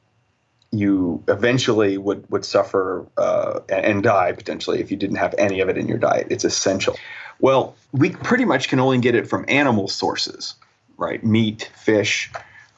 you 0.72 1.24
eventually 1.28 1.98
would 1.98 2.30
would 2.30 2.46
suffer 2.46 3.06
uh, 3.18 3.60
and 3.70 4.04
die 4.04 4.32
potentially 4.32 4.80
if 4.80 4.92
you 4.92 4.98
didn't 4.98 5.18
have 5.18 5.34
any 5.38 5.62
of 5.62 5.70
it 5.70 5.78
in 5.78 5.88
your 5.88 5.98
diet. 5.98 6.28
It's 6.30 6.44
essential. 6.44 6.96
Well, 7.40 7.76
we 7.92 8.12
pretty 8.12 8.46
much 8.46 8.70
can 8.70 8.80
only 8.80 9.00
get 9.00 9.16
it 9.16 9.28
from 9.28 9.46
animal 9.48 9.88
sources, 9.88 10.56
right? 10.98 11.24
Meat, 11.24 11.72
fish, 11.76 12.30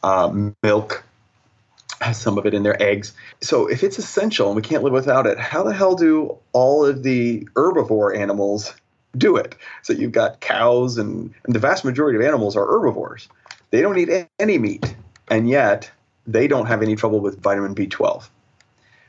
uh, 0.04 0.52
milk, 0.64 1.04
has 2.00 2.20
some 2.20 2.38
of 2.38 2.46
it 2.46 2.54
in 2.54 2.64
their 2.64 2.82
eggs. 2.82 3.14
So 3.42 3.68
if 3.68 3.84
it's 3.84 3.98
essential 3.98 4.48
and 4.48 4.56
we 4.56 4.62
can't 4.62 4.84
live 4.84 4.94
without 4.94 5.28
it, 5.28 5.38
how 5.40 5.64
the 5.64 5.74
hell 5.74 5.96
do 5.96 6.38
all 6.54 6.86
of 6.86 7.04
the 7.04 7.48
herbivore 7.56 8.18
animals 8.18 8.74
do 9.18 9.36
it? 9.36 9.56
So 9.84 9.94
you've 9.94 10.12
got 10.12 10.40
cows 10.40 10.98
and, 10.98 11.34
and 11.46 11.56
the 11.56 11.60
vast 11.60 11.84
majority 11.84 12.18
of 12.18 12.24
animals 12.24 12.56
are 12.56 12.66
herbivores. 12.66 13.28
They 13.72 13.82
don't 13.82 13.98
eat 13.98 14.28
any 14.40 14.58
meat, 14.58 14.96
and 15.30 15.50
yet 15.50 15.90
they 16.28 16.48
don't 16.48 16.68
have 16.68 16.82
any 16.82 16.96
trouble 16.96 17.20
with 17.20 17.42
vitamin 17.42 17.76
B12. 17.76 18.28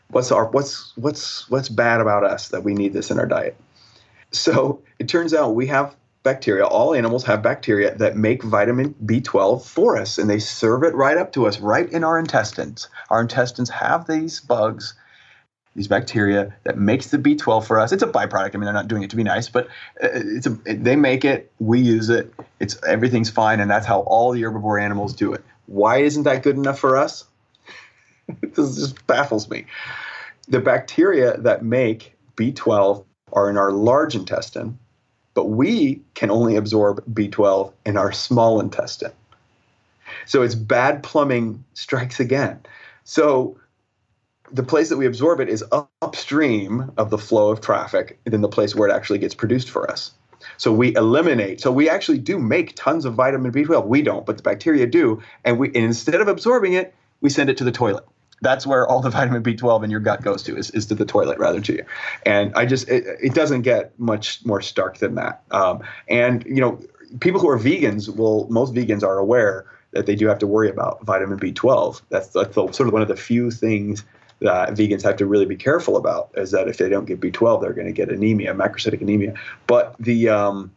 What's 0.09 0.31
our 0.31 0.47
what's 0.47 0.93
what's 0.97 1.49
what's 1.51 1.69
bad 1.69 2.01
about 2.01 2.25
us 2.25 2.49
that 2.49 2.65
we 2.65 2.75
need 2.75 2.93
this 2.93 3.11
in 3.11 3.19
our 3.19 3.27
diet? 3.27 3.57
So 4.31 4.83
it 4.99 5.09
turns 5.09 5.33
out 5.35 5.55
we 5.55 5.67
have 5.69 5.95
bacteria. 6.23 6.65
All 6.65 6.95
animals 6.95 7.25
have 7.25 7.43
bacteria 7.43 7.95
that 7.97 8.17
make 8.17 8.43
vitamin 8.43 8.95
B12 9.05 9.65
for 9.65 9.97
us, 9.97 10.19
and 10.19 10.29
they 10.29 10.39
serve 10.39 10.85
it 10.85 10.95
right 10.95 11.17
up 11.17 11.33
to 11.33 11.47
us, 11.47 11.61
right 11.61 11.91
in 11.91 12.05
our 12.05 12.19
intestines. 12.19 12.89
Our 13.11 13.21
intestines 13.21 13.71
have 13.71 14.07
these 14.07 14.41
bugs, 14.41 14.95
these 15.75 15.89
bacteria 15.89 16.55
that 16.65 16.79
makes 16.79 17.09
the 17.09 17.19
B12 17.19 17.67
for 17.67 17.81
us. 17.81 17.93
It's 17.93 18.03
a 18.03 18.07
byproduct. 18.07 18.55
I 18.55 18.59
mean, 18.59 18.65
they're 18.65 18.73
not 18.73 18.89
doing 18.89 19.03
it 19.03 19.11
to 19.11 19.17
be 19.17 19.23
nice, 19.23 19.49
but 19.49 19.67
uh, 20.03 20.09
it's 20.13 20.47
a, 20.47 20.51
they 20.51 20.97
make 20.97 21.25
it. 21.25 21.51
We 21.59 21.81
use 21.81 22.11
it. 22.11 22.33
It's 22.61 22.83
everything's 22.85 23.31
fine, 23.31 23.61
and 23.61 23.71
that's 23.71 23.87
how 23.87 24.01
all 24.01 24.33
the 24.33 24.43
herbivore 24.43 24.83
animals 24.83 25.15
do 25.15 25.33
it. 25.33 25.43
Why 25.67 25.99
isn't 25.99 26.25
that 26.25 26.43
good 26.43 26.57
enough 26.57 26.79
for 26.79 26.97
us? 26.97 27.25
this 28.43 28.77
just 28.77 29.07
baffles 29.07 29.49
me. 29.49 29.67
The 30.49 30.61
bacteria 30.61 31.39
that 31.39 31.65
make 31.65 32.15
B12 32.37 33.05
are 33.33 33.49
in 33.49 33.57
our 33.57 33.73
large 33.73 34.15
intestine, 34.15 34.79
but 35.35 35.47
we 35.47 36.03
can 36.15 36.31
only 36.31 36.57
absorb 36.57 37.03
B12 37.15 37.73
in 37.87 37.97
our 37.97 38.13
small 38.13 38.61
intestine. 38.61 39.13
So 40.27 40.43
it's 40.43 40.55
bad 40.55 41.03
plumbing 41.03 41.65
strikes 41.73 42.21
again. 42.21 42.61
So 43.05 43.57
the 44.53 44.63
place 44.63 44.91
that 44.91 44.99
we 44.99 45.07
absorb 45.07 45.41
it 45.41 45.49
is 45.49 45.65
upstream 46.03 46.93
of 46.97 47.11
the 47.11 47.19
flow 47.19 47.51
of 47.51 47.61
traffic 47.61 48.21
than 48.25 48.43
the 48.43 48.49
place 48.49 48.75
where 48.75 48.89
it 48.89 48.93
actually 48.93 49.19
gets 49.19 49.35
produced 49.35 49.71
for 49.71 49.91
us. 49.91 50.13
So 50.59 50.73
we 50.73 50.95
eliminate. 50.95 51.61
So 51.61 51.73
we 51.73 51.89
actually 51.89 52.19
do 52.19 52.39
make 52.39 52.75
tons 52.77 53.05
of 53.05 53.15
vitamin 53.15 53.53
B12. 53.53 53.87
We 53.87 54.03
don't, 54.03 54.27
but 54.27 54.37
the 54.37 54.43
bacteria 54.43 54.87
do. 54.87 55.23
And 55.45 55.59
we 55.59 55.69
and 55.69 55.77
instead 55.77 56.21
of 56.21 56.29
absorbing 56.29 56.75
it, 56.75 56.95
we 57.21 57.31
send 57.31 57.49
it 57.49 57.57
to 57.59 57.65
the 57.65 57.73
toilet. 57.73 58.05
That's 58.43 58.67
where 58.67 58.87
all 58.87 59.01
the 59.01 59.11
vitamin 59.19 59.43
B12 59.43 59.85
in 59.85 59.91
your 59.91 60.01
gut 60.01 60.23
goes 60.23 60.43
to 60.45 60.57
is, 60.57 60.71
is 60.71 60.87
to 60.87 60.95
the 60.95 61.05
toilet 61.05 61.39
rather 61.39 61.61
to 61.61 61.73
you. 61.73 61.85
And 62.27 62.53
I 62.55 62.67
just 62.67 62.89
it, 62.89 63.05
it 63.23 63.35
doesn't 63.35 63.63
get 63.63 63.99
much 63.99 64.45
more 64.45 64.61
stark 64.61 64.99
than 64.99 65.15
that. 65.15 65.43
Um, 65.51 65.83
and 66.09 66.45
you 66.45 66.61
know, 66.61 66.81
people 67.21 67.41
who 67.41 67.49
are 67.49 67.59
vegans 67.59 68.15
will 68.15 68.49
most 68.49 68.75
vegans 68.75 69.03
are 69.03 69.19
aware 69.19 69.67
that 69.93 70.07
they 70.07 70.17
do 70.17 70.27
have 70.27 70.39
to 70.39 70.47
worry 70.47 70.71
about 70.71 71.05
vitamin 71.05 71.39
B12. 71.39 72.01
That's, 72.09 72.29
that's 72.29 72.55
sort 72.55 72.81
of 72.81 72.93
one 72.93 73.03
of 73.03 73.09
the 73.09 73.17
few 73.17 73.51
things 73.51 74.05
that 74.43 74.71
vegans 74.71 75.03
have 75.03 75.17
to 75.17 75.27
really 75.27 75.47
be 75.47 75.57
careful 75.57 75.97
about 75.97 76.31
is 76.35 76.51
that 76.51 76.69
if 76.69 76.79
they 76.79 76.89
don't 76.89 77.07
get 77.07 77.21
B12, 77.21 77.63
they're 77.63 77.73
going 77.73 77.87
to 77.87 77.93
get 77.93 78.11
anemia, 78.11 78.55
macrocytic 78.55 79.01
anemia. 79.01 79.35
But 79.67 79.97
the 79.99 80.29
um, 80.29 80.73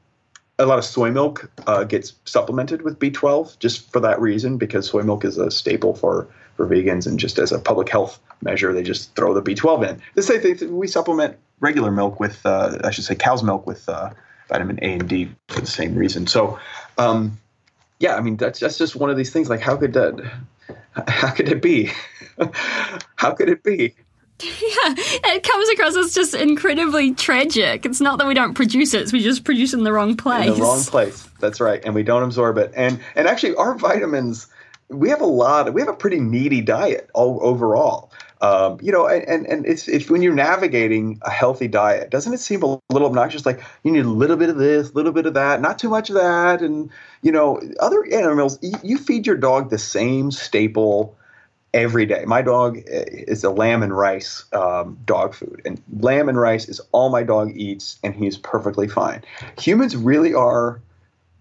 a 0.58 0.66
lot 0.66 0.80
of 0.80 0.86
soy 0.86 1.12
milk 1.12 1.50
uh, 1.68 1.84
gets 1.84 2.14
supplemented 2.26 2.82
with 2.84 3.00
B12 3.00 3.60
just 3.60 3.92
for 3.92 4.00
that 4.00 4.20
reason 4.20 4.58
because 4.58 4.90
soy 4.90 5.02
milk 5.02 5.26
is 5.26 5.38
a 5.38 5.52
staple 5.52 5.94
for 5.94 6.28
for 6.56 6.66
vegans 6.66 7.06
and 7.06 7.20
just 7.20 7.38
as 7.38 7.52
a 7.52 7.60
public 7.60 7.90
health 7.90 8.20
measure, 8.42 8.74
they 8.74 8.84
just 8.84 9.14
throw 9.16 9.34
the 9.34 9.42
B12 9.42 9.90
in. 9.90 10.02
The 10.14 10.24
same 10.24 10.40
thing 10.42 10.78
we 10.78 10.88
supplement 10.88 11.38
regular 11.60 11.92
milk 11.92 12.20
with, 12.20 12.46
uh, 12.46 12.80
I 12.84 12.92
should 12.92 13.04
say, 13.04 13.16
cow's 13.16 13.44
milk 13.44 13.68
with 13.68 13.88
uh, 13.90 14.12
vitamin 14.48 14.80
A 14.82 14.94
and 14.94 15.10
D 15.10 15.32
for 15.50 15.62
the 15.62 15.68
same 15.68 15.96
reason. 15.96 16.28
So, 16.28 16.60
um, 16.98 17.38
yeah, 18.00 18.16
I 18.16 18.22
mean 18.22 18.38
that's 18.38 18.60
that's 18.60 18.78
just 18.78 18.96
one 18.96 19.10
of 19.10 19.18
these 19.18 19.32
things. 19.32 19.50
Like, 19.50 19.62
how 19.62 19.78
could 19.78 19.94
that? 19.94 20.32
How 21.08 21.32
could 21.32 21.50
it 21.50 21.62
be? 21.62 21.92
How 23.16 23.32
could 23.32 23.50
it 23.50 23.64
be? 23.64 23.96
Yeah, 24.44 24.94
it 25.34 25.44
comes 25.44 25.70
across 25.70 25.96
as 25.96 26.14
just 26.14 26.34
incredibly 26.34 27.14
tragic. 27.14 27.86
It's 27.86 28.02
not 28.02 28.20
that 28.20 28.28
we 28.28 28.34
don't 28.34 28.54
produce 28.54 28.94
it; 28.94 29.04
it's 29.04 29.14
we 29.14 29.24
just 29.24 29.46
produce 29.46 29.74
it 29.74 29.78
in 29.78 29.86
the 29.86 29.94
wrong 29.94 30.18
place. 30.18 30.50
In 30.50 30.56
the 30.56 30.62
wrong 30.62 30.84
place. 30.84 31.28
That's 31.40 31.62
right, 31.62 31.82
and 31.86 31.96
we 31.96 32.04
don't 32.04 32.22
absorb 32.22 32.58
it. 32.58 32.74
And 32.76 33.00
and 33.16 33.30
actually, 33.30 33.56
our 33.56 33.76
vitamins, 33.76 34.48
we 34.90 35.10
have 35.10 35.22
a 35.22 35.26
lot. 35.26 35.74
We 35.74 35.80
have 35.80 35.90
a 35.90 35.96
pretty 35.96 36.20
needy 36.20 36.60
diet 36.60 37.10
all, 37.14 37.40
overall. 37.42 38.12
Um, 38.46 38.78
you 38.82 38.92
know, 38.92 39.08
and 39.08 39.48
and 39.48 39.66
it's 39.66 39.88
it's 39.88 40.08
when 40.10 40.22
you're 40.22 40.36
navigating 40.36 41.20
a 41.24 41.32
healthy 41.32 41.68
diet, 41.68 42.12
doesn't 42.12 42.32
it 42.32 42.40
seem 42.40 42.62
a 42.62 42.80
little 42.92 43.08
obnoxious? 43.08 43.46
Like 43.46 43.62
you 43.84 43.92
need 43.92 44.06
a 44.06 44.10
little 44.10 44.38
bit 44.38 44.50
of 44.50 44.58
this, 44.58 44.92
a 44.92 44.94
little 44.94 45.12
bit 45.12 45.26
of 45.26 45.34
that, 45.34 45.62
not 45.62 45.80
too 45.80 45.90
much 45.90 46.10
of 46.10 46.16
that, 46.16 46.62
and 46.62 46.92
you 47.24 47.32
know, 47.32 47.60
other 47.80 48.06
animals. 48.14 48.60
You, 48.62 48.74
you 48.84 48.98
feed 49.00 49.26
your 49.26 49.38
dog 49.38 49.72
the 49.72 49.80
same 49.80 50.30
staple 50.30 51.18
every 51.74 52.06
day. 52.06 52.24
My 52.28 52.44
dog 52.44 52.78
eh, 52.78 53.06
is 53.10 53.44
a 53.44 53.50
lamb 53.50 53.82
and 53.82 53.96
rice 53.96 54.46
um, 54.54 55.00
dog 55.06 55.34
food, 55.34 55.64
and 55.66 55.82
lamb 56.00 56.30
and 56.30 56.40
rice 56.40 56.70
is 56.70 56.80
all 56.92 57.10
my 57.10 57.24
dog 57.24 57.52
eats, 57.56 57.98
and 58.04 58.14
he's 58.14 58.38
perfectly 58.38 58.88
fine. 58.88 59.24
Humans 59.58 59.96
really 59.96 60.36
are 60.36 60.82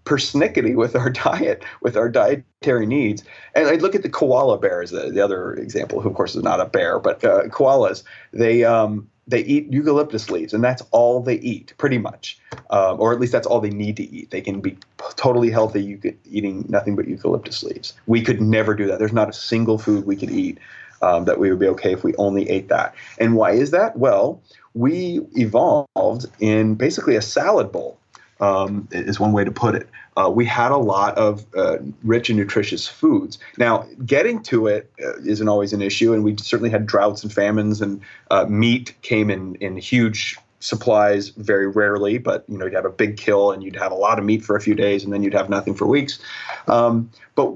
persnickety 0.05 0.75
with 0.75 0.95
our 0.95 1.09
diet, 1.25 1.63
with 1.81 1.97
our 1.97 2.09
dietary 2.09 2.85
needs. 2.85 3.23
And 3.53 3.67
I 3.67 3.75
look 3.75 3.95
at 3.95 4.03
the 4.03 4.09
koala 4.09 4.57
bears, 4.57 4.91
the, 4.91 5.11
the 5.11 5.23
other 5.23 5.53
example, 5.53 6.01
who 6.01 6.09
of 6.09 6.15
course 6.15 6.35
is 6.35 6.43
not 6.43 6.61
a 6.61 6.65
bear, 6.65 6.99
but 6.99 7.23
uh, 7.23 7.43
koalas. 7.47 8.03
They 8.31 8.63
um, 8.63 9.09
they 9.27 9.41
eat 9.41 9.71
eucalyptus 9.71 10.29
leaves, 10.29 10.53
and 10.53 10.63
that's 10.63 10.83
all 10.91 11.19
they 11.19 11.39
eat, 11.39 11.73
pretty 11.77 11.97
much, 11.97 12.39
um, 12.69 13.01
or 13.01 13.11
at 13.11 13.19
least 13.19 13.31
that's 13.31 13.47
all 13.47 13.59
they 13.59 13.71
need 13.71 13.97
to 13.97 14.03
eat. 14.03 14.29
They 14.29 14.41
can 14.41 14.61
be 14.61 14.77
totally 15.15 15.49
healthy 15.49 15.99
eating 16.25 16.65
nothing 16.69 16.95
but 16.95 17.07
eucalyptus 17.07 17.63
leaves. 17.63 17.93
We 18.05 18.21
could 18.21 18.39
never 18.39 18.75
do 18.75 18.85
that. 18.87 18.99
There's 18.99 19.13
not 19.13 19.29
a 19.29 19.33
single 19.33 19.79
food 19.79 20.05
we 20.05 20.15
could 20.15 20.29
eat 20.29 20.59
um, 21.01 21.25
that 21.25 21.39
we 21.39 21.49
would 21.49 21.59
be 21.59 21.67
okay 21.67 21.93
if 21.93 22.03
we 22.03 22.15
only 22.15 22.47
ate 22.49 22.69
that. 22.69 22.93
And 23.19 23.35
why 23.35 23.51
is 23.51 23.71
that? 23.71 23.97
Well, 23.97 24.41
we 24.73 25.21
evolved 25.35 26.25
in 26.39 26.75
basically 26.75 27.15
a 27.15 27.21
salad 27.21 27.71
bowl. 27.71 27.97
Um, 28.41 28.89
is 28.91 29.17
one 29.17 29.31
way 29.31 29.45
to 29.45 29.51
put 29.51 29.75
it. 29.75 29.87
Uh, 30.17 30.29
we 30.33 30.45
had 30.45 30.71
a 30.71 30.77
lot 30.77 31.17
of 31.17 31.45
uh, 31.55 31.77
rich 32.03 32.29
and 32.29 32.37
nutritious 32.37 32.87
foods. 32.87 33.37
Now, 33.57 33.85
getting 34.05 34.43
to 34.43 34.67
it 34.67 34.91
uh, 35.01 35.13
not 35.23 35.47
always 35.47 35.71
an 35.73 35.81
issue, 35.81 36.13
and 36.13 36.23
we 36.23 36.35
certainly 36.37 36.69
had 36.69 36.85
droughts 36.85 37.23
and 37.23 37.31
famines, 37.31 37.81
and 37.81 38.01
uh, 38.31 38.45
meat 38.45 38.93
came 39.01 39.29
in 39.29 39.55
in 39.55 39.77
huge 39.77 40.37
supplies 40.59 41.29
very 41.29 41.67
rarely. 41.67 42.17
But 42.17 42.43
you 42.47 42.57
know, 42.57 42.65
you'd 42.65 42.73
have 42.73 42.85
a 42.85 42.89
big 42.89 43.17
kill, 43.17 43.51
and 43.51 43.63
you'd 43.63 43.75
have 43.75 43.91
a 43.91 43.95
lot 43.95 44.19
of 44.19 44.25
meat 44.25 44.43
for 44.43 44.55
a 44.55 44.61
few 44.61 44.75
days, 44.75 45.03
and 45.03 45.13
then 45.13 45.23
you'd 45.23 45.33
have 45.33 45.49
nothing 45.49 45.73
for 45.73 45.85
weeks. 45.85 46.19
Um, 46.67 47.09
but 47.35 47.53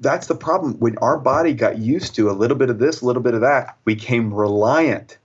that's 0.00 0.26
the 0.26 0.34
problem. 0.34 0.78
When 0.80 0.98
our 0.98 1.18
body 1.18 1.54
got 1.54 1.78
used 1.78 2.14
to 2.16 2.30
a 2.30 2.32
little 2.32 2.56
bit 2.56 2.68
of 2.68 2.78
this, 2.78 3.00
a 3.00 3.06
little 3.06 3.22
bit 3.22 3.34
of 3.34 3.40
that, 3.40 3.76
we 3.84 3.94
became 3.94 4.34
reliant 4.34 5.18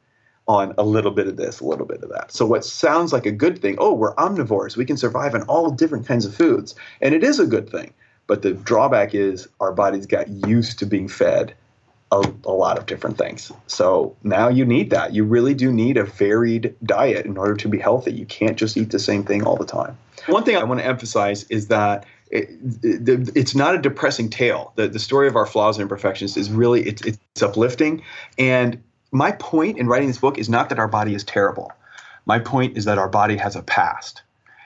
on 0.47 0.73
a 0.77 0.83
little 0.83 1.11
bit 1.11 1.27
of 1.27 1.35
this, 1.35 1.59
a 1.59 1.65
little 1.65 1.85
bit 1.85 2.01
of 2.01 2.09
that. 2.09 2.31
So 2.31 2.45
what 2.45 2.63
sounds 2.63 3.11
like 3.11 3.25
a 3.25 3.31
good 3.31 3.61
thing, 3.61 3.75
oh, 3.79 3.93
we're 3.93 4.15
omnivores, 4.15 4.77
we 4.77 4.85
can 4.85 4.97
survive 4.97 5.35
on 5.35 5.43
all 5.43 5.69
different 5.69 6.07
kinds 6.07 6.25
of 6.25 6.33
foods. 6.33 6.73
And 7.01 7.13
it 7.13 7.23
is 7.23 7.39
a 7.39 7.45
good 7.45 7.69
thing. 7.69 7.93
But 8.27 8.41
the 8.41 8.53
drawback 8.53 9.13
is 9.13 9.47
our 9.59 9.73
bodies 9.73 10.05
got 10.05 10.27
used 10.29 10.79
to 10.79 10.85
being 10.85 11.07
fed 11.07 11.53
a, 12.11 12.33
a, 12.45 12.51
lot 12.51 12.77
of 12.77 12.85
different 12.85 13.17
things. 13.17 13.51
So 13.67 14.15
now 14.23 14.47
you 14.47 14.65
need 14.65 14.89
that. 14.91 15.13
You 15.13 15.25
really 15.25 15.53
do 15.53 15.71
need 15.71 15.97
a 15.97 16.05
varied 16.05 16.75
diet 16.83 17.25
in 17.25 17.37
order 17.37 17.55
to 17.55 17.67
be 17.67 17.77
healthy. 17.77 18.13
You 18.13 18.25
can't 18.25 18.57
just 18.57 18.77
eat 18.77 18.91
the 18.91 18.99
same 18.99 19.23
thing 19.23 19.43
all 19.43 19.57
the 19.57 19.65
time. 19.65 19.97
One 20.27 20.43
thing 20.43 20.55
I 20.55 20.63
want 20.63 20.79
to 20.79 20.85
emphasize 20.85 21.43
is 21.45 21.67
that 21.67 22.05
it, 22.31 22.49
it, 22.83 23.35
it's 23.35 23.55
not 23.55 23.75
a 23.75 23.77
depressing 23.77 24.29
tale. 24.29 24.71
The, 24.75 24.87
the 24.87 24.99
story 24.99 25.27
of 25.27 25.35
our 25.35 25.45
flaws 25.45 25.77
and 25.77 25.83
imperfections 25.83 26.37
is 26.37 26.49
really 26.49 26.87
it's, 26.87 27.01
it's 27.01 27.41
uplifting. 27.41 28.03
And 28.37 28.81
my 29.11 29.31
point 29.31 29.77
in 29.77 29.87
writing 29.87 30.07
this 30.07 30.17
book 30.17 30.37
is 30.37 30.49
not 30.49 30.69
that 30.69 30.79
our 30.79 30.87
body 30.87 31.15
is 31.15 31.23
terrible. 31.23 31.71
My 32.25 32.39
point 32.39 32.77
is 32.77 32.85
that 32.85 32.97
our 32.97 33.09
body 33.09 33.37
has 33.37 33.55
a 33.55 33.63
past 33.63 34.21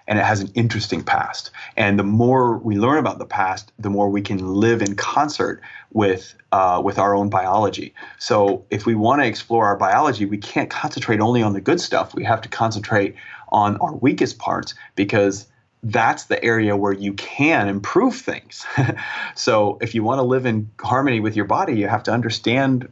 and 0.08 0.18
it 0.18 0.26
has 0.26 0.42
an 0.42 0.52
interesting 0.56 1.04
past. 1.04 1.52
And 1.78 1.98
the 1.98 2.04
more 2.04 2.58
we 2.58 2.78
learn 2.78 2.98
about 2.98 3.20
the 3.20 3.26
past, 3.26 3.72
the 3.78 3.90
more 3.90 4.10
we 4.10 4.22
can 4.22 4.56
live 4.56 4.82
in 4.82 4.96
concert 4.96 5.62
with 5.94 6.34
uh, 6.52 6.82
with 6.84 6.98
our 6.98 7.16
own 7.16 7.30
biology. 7.30 7.94
So 8.18 8.66
if 8.70 8.86
we 8.86 8.96
want 8.96 9.22
to 9.22 9.28
explore 9.28 9.66
our 9.66 9.78
biology, 9.78 10.26
we 10.26 10.38
can't 10.38 10.70
concentrate 10.70 11.20
only 11.20 11.42
on 11.42 11.54
the 11.54 11.62
good 11.62 11.80
stuff. 11.80 12.14
We 12.16 12.24
have 12.24 12.42
to 12.42 12.50
concentrate 12.50 13.16
on 13.50 13.78
our 13.78 13.94
weakest 13.96 14.40
parts 14.40 14.74
because 14.96 15.48
that's 15.84 16.26
the 16.26 16.44
area 16.44 16.76
where 16.76 16.94
you 16.94 17.14
can 17.14 17.68
improve 17.68 18.16
things. 18.16 18.66
so 19.36 19.78
if 19.82 19.96
you 19.96 20.04
want 20.04 20.20
to 20.20 20.24
live 20.24 20.46
in 20.46 20.70
harmony 20.80 21.20
with 21.20 21.36
your 21.36 21.46
body, 21.46 21.74
you 21.74 21.88
have 21.88 22.04
to 22.04 22.12
understand 22.12 22.88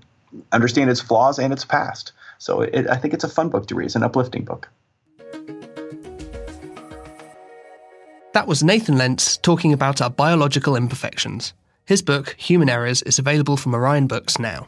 understand 0.51 0.89
its 0.89 1.01
flaws 1.01 1.39
and 1.39 1.53
its 1.53 1.65
past. 1.65 2.11
So 2.37 2.61
it, 2.61 2.87
I 2.87 2.95
think 2.95 3.13
it's 3.13 3.23
a 3.23 3.29
fun 3.29 3.49
book 3.49 3.67
to 3.67 3.75
read. 3.75 3.85
It's 3.85 3.95
an 3.95 4.03
uplifting 4.03 4.45
book. 4.45 4.69
That 8.33 8.47
was 8.47 8.63
Nathan 8.63 8.97
Lents 8.97 9.37
talking 9.37 9.73
about 9.73 10.01
our 10.01 10.09
biological 10.09 10.75
imperfections. 10.75 11.53
His 11.85 12.03
book, 12.03 12.35
Human 12.37 12.69
Errors, 12.69 13.01
is 13.01 13.17
available 13.17 13.57
from 13.57 13.73
Orion 13.73 14.05
Books 14.05 14.37
now. 14.37 14.67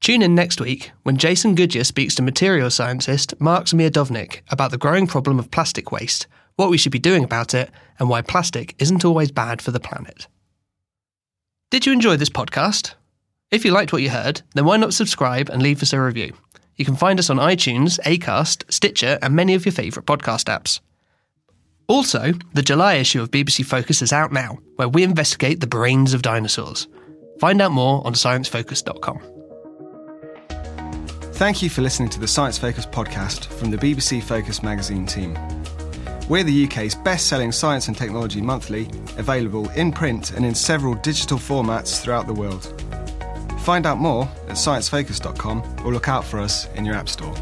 Tune 0.00 0.22
in 0.22 0.34
next 0.34 0.58
week 0.58 0.92
when 1.02 1.18
Jason 1.18 1.54
Goodyer 1.54 1.84
speaks 1.84 2.14
to 2.14 2.22
material 2.22 2.70
scientist 2.70 3.38
Mark 3.38 3.66
Miodownik 3.66 4.40
about 4.50 4.70
the 4.70 4.78
growing 4.78 5.06
problem 5.06 5.38
of 5.38 5.50
plastic 5.50 5.92
waste, 5.92 6.26
what 6.56 6.70
we 6.70 6.78
should 6.78 6.92
be 6.92 6.98
doing 6.98 7.22
about 7.22 7.52
it, 7.52 7.70
and 7.98 8.08
why 8.08 8.22
plastic 8.22 8.74
isn't 8.78 9.04
always 9.04 9.30
bad 9.30 9.60
for 9.60 9.72
the 9.72 9.80
planet. 9.80 10.26
Did 11.68 11.84
you 11.84 11.92
enjoy 11.92 12.16
this 12.16 12.30
podcast? 12.30 12.94
If 13.50 13.64
you 13.64 13.72
liked 13.72 13.92
what 13.92 14.02
you 14.02 14.10
heard, 14.10 14.42
then 14.54 14.64
why 14.64 14.76
not 14.76 14.94
subscribe 14.94 15.48
and 15.48 15.60
leave 15.60 15.82
us 15.82 15.92
a 15.92 16.00
review? 16.00 16.32
You 16.76 16.84
can 16.84 16.94
find 16.94 17.18
us 17.18 17.30
on 17.30 17.38
iTunes, 17.38 17.98
Acast, 18.02 18.72
Stitcher, 18.72 19.18
and 19.20 19.34
many 19.34 19.54
of 19.54 19.66
your 19.66 19.72
favourite 19.72 20.06
podcast 20.06 20.44
apps. 20.44 20.78
Also, 21.88 22.32
the 22.54 22.62
July 22.62 22.94
issue 22.94 23.20
of 23.20 23.32
BBC 23.32 23.64
Focus 23.64 24.02
is 24.02 24.12
out 24.12 24.30
now, 24.30 24.60
where 24.76 24.88
we 24.88 25.02
investigate 25.02 25.58
the 25.58 25.66
brains 25.66 26.14
of 26.14 26.22
dinosaurs. 26.22 26.86
Find 27.40 27.60
out 27.60 27.72
more 27.72 28.06
on 28.06 28.14
sciencefocus.com. 28.14 29.20
Thank 31.32 31.60
you 31.60 31.70
for 31.70 31.82
listening 31.82 32.10
to 32.10 32.20
the 32.20 32.28
Science 32.28 32.56
Focus 32.56 32.86
podcast 32.86 33.46
from 33.46 33.72
the 33.72 33.78
BBC 33.78 34.22
Focus 34.22 34.62
magazine 34.62 35.06
team. 35.06 35.36
We're 36.28 36.44
the 36.44 36.66
UK's 36.66 36.94
best 36.94 37.26
selling 37.26 37.50
science 37.50 37.88
and 37.88 37.98
technology 37.98 38.40
monthly, 38.40 38.88
available 39.16 39.68
in 39.70 39.90
print 39.90 40.30
and 40.30 40.46
in 40.46 40.54
several 40.54 40.94
digital 40.94 41.38
formats 41.38 42.00
throughout 42.00 42.28
the 42.28 42.34
world. 42.34 42.80
Find 43.60 43.86
out 43.86 43.98
more 43.98 44.24
at 44.48 44.56
sciencefocus.com 44.56 45.62
or 45.84 45.92
look 45.92 46.08
out 46.08 46.24
for 46.24 46.40
us 46.40 46.66
in 46.74 46.84
your 46.84 46.94
App 46.94 47.08
Store. 47.08 47.34